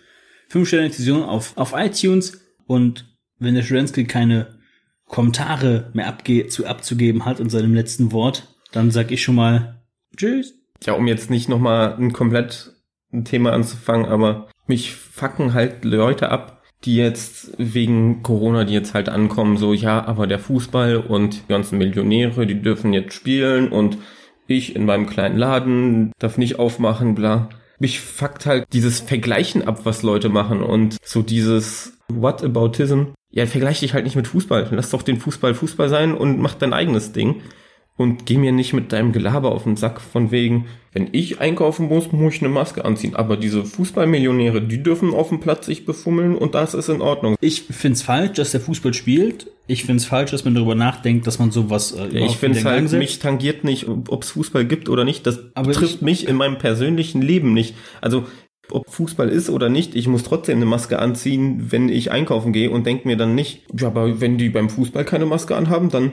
5 0.50 0.67
Sterne 0.67 0.88
Diskussion 0.88 1.24
auf, 1.24 1.55
auf 1.55 1.74
iTunes 1.75 2.41
und 2.65 3.05
wenn 3.38 3.55
der 3.55 3.63
Schwensky 3.63 4.05
keine 4.05 4.57
Kommentare 5.05 5.91
mehr 5.93 6.07
abge 6.07 6.48
zu 6.48 6.65
abzugeben 6.65 7.25
hat 7.25 7.39
in 7.39 7.50
seinem 7.50 7.74
letzten 7.74 8.12
Wort, 8.12 8.57
dann 8.71 8.91
sag 8.91 9.12
ich 9.12 9.24
schon 9.24 9.36
mal 9.36 9.81
Tschüss. 10.15 10.55
Ja, 10.83 10.93
um 10.93 11.07
jetzt 11.07 11.29
nicht 11.29 11.50
nochmal 11.50 11.95
ein 11.97 12.13
komplett 12.13 12.74
ein 13.12 13.25
Thema 13.25 13.53
anzufangen, 13.53 14.05
aber 14.05 14.47
mich 14.67 14.93
fucken 14.93 15.53
halt 15.53 15.86
Leute 15.86 16.29
ab, 16.29 16.62
die 16.83 16.95
jetzt 16.95 17.53
wegen 17.57 18.21
Corona, 18.21 18.63
die 18.63 18.74
jetzt 18.74 18.93
halt 18.93 19.09
ankommen, 19.09 19.57
so, 19.57 19.74
ja, 19.74 20.05
aber 20.05 20.27
der 20.27 20.39
Fußball 20.39 20.97
und 20.97 21.43
die 21.43 21.47
ganzen 21.47 21.77
Millionäre, 21.77 22.45
die 22.45 22.62
dürfen 22.62 22.93
jetzt 22.93 23.13
spielen 23.13 23.69
und 23.69 23.97
ich 24.47 24.75
in 24.75 24.86
meinem 24.86 25.07
kleinen 25.07 25.38
Laden 25.38 26.12
darf 26.19 26.38
nicht 26.38 26.59
aufmachen, 26.59 27.15
bla. 27.15 27.50
Mich 27.79 28.00
fuckt 28.00 28.45
halt 28.45 28.65
dieses 28.74 29.00
Vergleichen 29.01 29.67
ab, 29.67 29.81
was 29.83 30.03
Leute 30.03 30.29
machen 30.29 30.63
und 30.63 30.97
so 31.03 31.21
dieses 31.21 32.00
Whataboutism. 32.07 33.03
Ja, 33.29 33.45
vergleich 33.45 33.81
dich 33.81 33.93
halt 33.93 34.05
nicht 34.05 34.15
mit 34.15 34.27
Fußball. 34.27 34.69
Lass 34.71 34.89
doch 34.89 35.01
den 35.01 35.19
Fußball 35.19 35.53
Fußball 35.53 35.89
sein 35.89 36.15
und 36.15 36.39
mach 36.39 36.55
dein 36.55 36.74
eigenes 36.74 37.12
Ding 37.12 37.41
und 37.98 38.27
geh 38.27 38.38
mir 38.38 38.51
nicht 38.51 38.74
mit 38.74 38.94
deinem 38.94 39.12
Gelaber 39.12 39.51
auf 39.51 39.63
den 39.63 39.75
Sack 39.75 40.00
von 40.00 40.32
wegen, 40.32 40.68
wenn 40.94 41.10
ich 41.12 41.39
einkaufen 41.39 41.88
muss, 41.88 42.12
muss 42.12 42.36
ich 42.36 42.42
eine 42.42 42.50
Maske 42.50 42.86
anziehen. 42.86 43.16
Aber 43.16 43.38
diese 43.38 43.66
Fußballmillionäre, 43.66 44.62
die 44.62 44.82
dürfen 44.82 45.13
auf 45.13 45.30
dem 45.30 45.39
Platz 45.39 45.66
sich 45.66 45.86
befummeln 45.86 46.36
und 46.36 46.56
das 46.56 46.74
ist 46.74 46.89
in 46.89 47.01
Ordnung. 47.01 47.36
Ich 47.42 47.63
find's 47.63 48.04
falsch, 48.04 48.34
dass 48.34 48.51
der 48.51 48.62
Fußball 48.62 48.94
spielt. 48.94 49.48
Ich 49.66 49.84
find's 49.84 50.06
falsch, 50.06 50.32
dass 50.32 50.46
man 50.46 50.56
darüber 50.56 50.75
nachdenkt, 50.75 51.27
dass 51.27 51.39
man 51.39 51.51
sowas 51.51 51.92
äh, 51.92 52.20
ja, 52.20 52.25
Ich 52.25 52.38
find's 52.38 52.63
halt, 52.63 52.92
mich 52.94 53.20
tangiert 53.20 53.63
nicht, 53.63 53.88
ob's 53.88 54.32
Fußball 54.32 54.66
gibt 54.66 54.89
oder 54.89 55.04
nicht. 55.04 55.27
Das 55.27 55.39
aber 55.56 55.67
betrifft 55.69 56.02
mich 56.02 56.28
in 56.28 56.36
meinem 56.36 56.58
persönlichen 56.58 57.21
Leben 57.21 57.54
nicht. 57.54 57.76
Also 58.00 58.26
ob 58.71 58.89
Fußball 58.89 59.30
ist 59.30 59.50
oder 59.50 59.69
nicht, 59.69 59.95
ich 59.95 60.08
muss 60.08 60.24
trotzdem 60.24 60.58
eine 60.58 60.65
Maske 60.65 61.00
anziehen, 61.00 61.71
wenn 61.71 61.89
ich 61.89 62.12
einkaufen 62.12 62.54
gehe 62.54 62.69
und 62.69 62.86
denk 62.86 63.06
mir 63.06 63.17
dann 63.17 63.36
nicht, 63.36 63.63
ja, 63.78 63.88
aber 63.88 64.19
wenn 64.19 64.38
die 64.38 64.50
beim 64.50 64.69
Fußball 64.69 65.06
keine 65.06 65.26
Maske 65.26 65.56
anhaben, 65.56 65.89
dann 65.89 66.12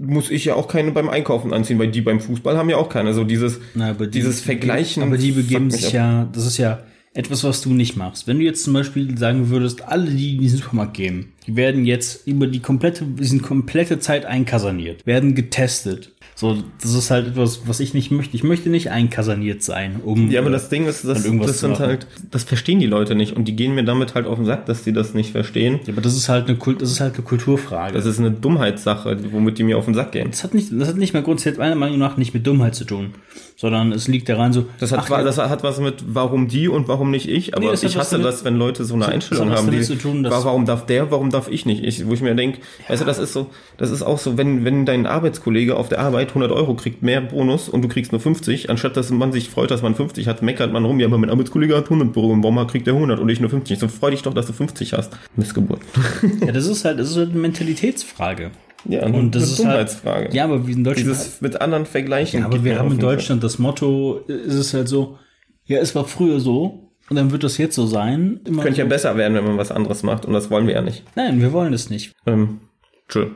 muss 0.00 0.30
ich 0.30 0.46
ja 0.46 0.54
auch 0.54 0.66
keine 0.66 0.92
beim 0.92 1.10
Einkaufen 1.10 1.52
anziehen, 1.52 1.78
weil 1.78 1.90
die 1.90 2.00
beim 2.00 2.20
Fußball 2.20 2.56
haben 2.56 2.70
ja 2.70 2.78
auch 2.78 2.88
keine. 2.88 3.12
So 3.12 3.24
dieses, 3.24 3.60
Na, 3.74 3.92
die, 3.92 4.08
dieses 4.08 4.40
Vergleichen. 4.40 5.02
Aber 5.02 5.18
die 5.18 5.32
begeben 5.32 5.70
sich 5.70 5.92
ja, 5.92 6.28
das 6.32 6.46
ist 6.46 6.56
ja 6.56 6.80
etwas, 7.12 7.44
was 7.44 7.60
du 7.60 7.70
nicht 7.70 7.96
machst. 7.96 8.26
Wenn 8.26 8.38
du 8.38 8.44
jetzt 8.44 8.64
zum 8.64 8.72
Beispiel 8.72 9.18
sagen 9.18 9.50
würdest, 9.50 9.82
alle, 9.82 10.10
die 10.10 10.36
in 10.36 10.40
den 10.40 10.48
Supermarkt 10.48 10.94
gehen, 10.94 11.32
die 11.50 11.56
werden 11.56 11.84
jetzt 11.84 12.26
über 12.28 12.46
die 12.46 12.60
komplette, 12.60 13.04
die 13.04 13.38
komplette 13.38 13.98
Zeit 13.98 14.24
einkaserniert, 14.24 15.04
werden 15.04 15.34
getestet. 15.34 16.12
So, 16.36 16.56
das 16.80 16.94
ist 16.94 17.10
halt 17.10 17.26
etwas, 17.26 17.62
was 17.66 17.80
ich 17.80 17.92
nicht 17.92 18.10
möchte. 18.10 18.34
Ich 18.34 18.44
möchte 18.44 18.70
nicht 18.70 18.90
einkaserniert 18.90 19.62
sein, 19.62 20.00
um. 20.02 20.30
Ja, 20.30 20.40
aber 20.40 20.48
das 20.48 20.70
Ding 20.70 20.86
ist, 20.86 21.04
das, 21.04 21.24
das 21.24 21.60
sind 21.60 21.78
halt, 21.78 22.06
das 22.30 22.44
verstehen 22.44 22.78
die 22.80 22.86
Leute 22.86 23.14
nicht 23.14 23.36
und 23.36 23.46
die 23.46 23.54
gehen 23.54 23.74
mir 23.74 23.84
damit 23.84 24.14
halt 24.14 24.26
auf 24.26 24.36
den 24.36 24.46
Sack, 24.46 24.64
dass 24.64 24.84
sie 24.84 24.94
das 24.94 25.12
nicht 25.12 25.32
verstehen. 25.32 25.80
Ja, 25.84 25.92
aber 25.92 26.00
das 26.00 26.16
ist 26.16 26.30
halt 26.30 26.48
eine 26.48 26.56
Kult, 26.56 26.80
das 26.80 26.92
ist 26.92 27.00
halt 27.00 27.14
eine 27.14 27.24
Kulturfrage. 27.24 27.92
Das 27.92 28.06
ist 28.06 28.20
eine 28.20 28.30
Dummheitssache, 28.30 29.18
womit 29.32 29.58
die 29.58 29.64
mir 29.64 29.76
auf 29.76 29.84
den 29.84 29.92
Sack 29.92 30.12
gehen. 30.12 30.30
Das 30.30 30.42
hat 30.42 30.54
nicht, 30.54 30.70
das 30.72 30.88
hat 30.88 30.96
nicht 30.96 31.12
mehr 31.12 31.22
grundsätzlich 31.22 31.58
meiner 31.58 31.74
Meinung 31.74 31.98
nach 31.98 32.16
nicht 32.16 32.32
mit 32.32 32.46
Dummheit 32.46 32.74
zu 32.74 32.84
tun, 32.84 33.12
sondern 33.56 33.92
es 33.92 34.08
liegt 34.08 34.28
daran 34.30 34.54
so. 34.54 34.64
Das 34.78 34.92
hat, 34.92 35.10
ach, 35.10 35.24
das 35.24 35.36
hat 35.36 35.62
was 35.62 35.78
mit, 35.78 36.04
warum 36.06 36.48
die 36.48 36.68
und 36.68 36.88
warum 36.88 37.10
nicht 37.10 37.28
ich, 37.28 37.54
aber 37.54 37.66
nee, 37.66 37.78
ich 37.82 37.98
hasse 37.98 38.18
das, 38.18 38.44
wenn 38.46 38.56
Leute 38.56 38.86
so 38.86 38.94
eine 38.94 39.08
Einstellung 39.08 39.50
haben, 39.50 39.70
die, 39.70 39.84
tun, 39.96 40.24
warum 40.26 40.64
darf 40.64 40.86
der, 40.86 41.10
warum 41.10 41.28
darf 41.28 41.39
ich 41.48 41.66
nicht? 41.66 41.84
Ich, 41.84 42.06
wo 42.06 42.12
ich 42.12 42.20
mir 42.20 42.34
denke, 42.34 42.58
ja. 42.58 42.90
weißt 42.90 43.02
du, 43.02 43.06
das 43.06 43.18
ist 43.18 43.32
so, 43.32 43.50
das 43.76 43.90
ist 43.90 44.02
auch 44.02 44.18
so, 44.18 44.36
wenn, 44.36 44.64
wenn 44.64 44.86
dein 44.86 45.06
Arbeitskollege 45.06 45.76
auf 45.76 45.88
der 45.88 46.00
Arbeit 46.00 46.28
100 46.28 46.52
Euro 46.52 46.74
kriegt, 46.74 47.02
mehr 47.02 47.20
Bonus 47.20 47.68
und 47.68 47.82
du 47.82 47.88
kriegst 47.88 48.12
nur 48.12 48.20
50, 48.20 48.70
anstatt 48.70 48.96
dass 48.96 49.10
man 49.10 49.32
sich 49.32 49.48
freut, 49.50 49.70
dass 49.70 49.82
man 49.82 49.94
50 49.94 50.26
hat, 50.26 50.42
meckert 50.42 50.72
man 50.72 50.84
rum, 50.84 51.00
ja, 51.00 51.06
aber 51.06 51.18
mein 51.18 51.30
Arbeitskollege 51.30 51.76
hat 51.76 51.84
100 51.84 52.16
Euro 52.16 52.32
und 52.32 52.42
warum 52.42 52.66
kriegt 52.66 52.86
der 52.86 52.94
100 52.94 53.20
und 53.20 53.28
ich 53.28 53.40
nur 53.40 53.50
50? 53.50 53.78
So 53.78 53.88
freu 53.88 54.10
dich 54.10 54.22
doch, 54.22 54.34
dass 54.34 54.46
du 54.46 54.52
50 54.52 54.92
hast. 54.92 55.16
Missgeburt. 55.36 55.80
ja, 56.40 56.52
das 56.52 56.66
ist 56.66 56.84
halt, 56.84 56.98
das 56.98 57.10
ist 57.10 57.16
halt 57.16 57.30
eine 57.30 57.38
Mentalitätsfrage. 57.38 58.50
Ja, 58.86 59.04
und 59.04 59.34
das 59.34 59.50
ist 59.50 59.64
halt, 59.64 59.94
ja, 60.32 60.44
aber 60.44 60.66
wie 60.66 60.72
in 60.72 60.84
Deutschland 60.84 61.10
dieses 61.10 61.32
halt, 61.32 61.42
mit 61.42 61.60
anderen 61.60 61.84
vergleichen. 61.84 62.40
Ja, 62.40 62.46
aber 62.46 62.64
wir 62.64 62.78
haben 62.78 62.92
in 62.92 62.98
Deutschland 62.98 63.42
Fall. 63.42 63.48
das 63.48 63.58
Motto, 63.58 64.20
ist 64.26 64.54
es 64.54 64.72
halt 64.72 64.88
so, 64.88 65.18
ja, 65.64 65.78
es 65.78 65.94
war 65.94 66.06
früher 66.06 66.40
so 66.40 66.89
und 67.10 67.16
dann 67.16 67.32
wird 67.32 67.44
das 67.44 67.58
jetzt 67.58 67.74
so 67.74 67.86
sein. 67.86 68.40
Könnte 68.44 68.78
ja 68.78 68.84
besser 68.86 69.16
werden, 69.16 69.34
wenn 69.34 69.44
man 69.44 69.58
was 69.58 69.72
anderes 69.72 70.02
macht 70.02 70.24
und 70.24 70.32
das 70.32 70.50
wollen 70.50 70.66
wir 70.66 70.74
ja 70.74 70.82
nicht. 70.82 71.04
Nein, 71.16 71.40
wir 71.40 71.52
wollen 71.52 71.72
es 71.72 71.90
nicht. 71.90 72.12
Ähm, 72.26 72.60
tschö. 73.08 73.26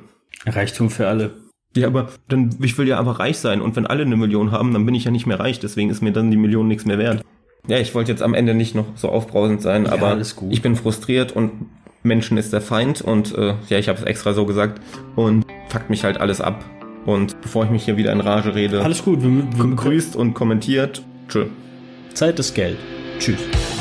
Reichtum 0.47 0.91
für 0.91 1.09
alle. 1.09 1.33
Ja, 1.77 1.89
aber 1.89 2.09
dann, 2.29 2.57
ich 2.63 2.79
will 2.79 2.87
ja 2.87 2.99
aber 2.99 3.19
reich 3.19 3.39
sein 3.39 3.61
und 3.61 3.75
wenn 3.75 3.87
alle 3.87 4.03
eine 4.03 4.17
Million 4.17 4.53
haben, 4.53 4.73
dann 4.73 4.87
bin 4.87 4.95
ich 4.95 5.05
ja 5.05 5.11
nicht 5.11 5.27
mehr 5.27 5.41
reich, 5.41 5.59
deswegen 5.59 5.91
ist 5.91 6.03
mir 6.03 6.13
dann 6.13 6.31
die 6.31 6.37
Million 6.37 6.69
nichts 6.69 6.85
mehr 6.85 6.99
wert. 6.99 7.25
Ja, 7.67 7.79
ich 7.79 7.95
wollte 7.95 8.13
jetzt 8.13 8.23
am 8.23 8.35
Ende 8.35 8.55
nicht 8.55 8.75
noch 8.75 8.87
so 8.97 9.09
aufbrausend 9.09 9.61
sein, 9.61 9.87
ja, 9.87 9.93
aber 9.93 10.21
ich 10.51 10.63
bin 10.63 10.77
frustriert 10.77 11.33
und 11.33 11.51
Menschen 12.05 12.37
ist 12.37 12.53
der 12.53 12.61
Feind 12.61 13.01
und 13.01 13.35
äh, 13.35 13.55
ja, 13.69 13.79
ich 13.79 13.89
habe 13.89 13.99
es 13.99 14.05
extra 14.05 14.35
so 14.35 14.47
gesagt 14.47 14.81
und 15.17 15.47
fuckt 15.69 15.91
mich 15.91 16.05
halt 16.05 16.19
alles 16.19 16.41
ab. 16.41 16.65
Und 17.07 17.41
bevor 17.41 17.65
ich 17.65 17.71
mich 17.71 17.85
hier 17.85 17.97
wieder 17.97 18.13
in 18.13 18.21
Rage 18.21 18.55
rede, 18.55 18.83
alles 18.83 19.03
gut, 19.03 19.23
wir, 19.23 19.31
wir 19.31 19.77
grüßt 19.77 20.15
und 20.15 20.35
kommentiert. 20.35 21.03
Tschö. 21.29 21.47
Zeit 22.13 22.39
ist 22.39 22.55
Geld. 22.55 22.77
Tschüss. 23.19 23.74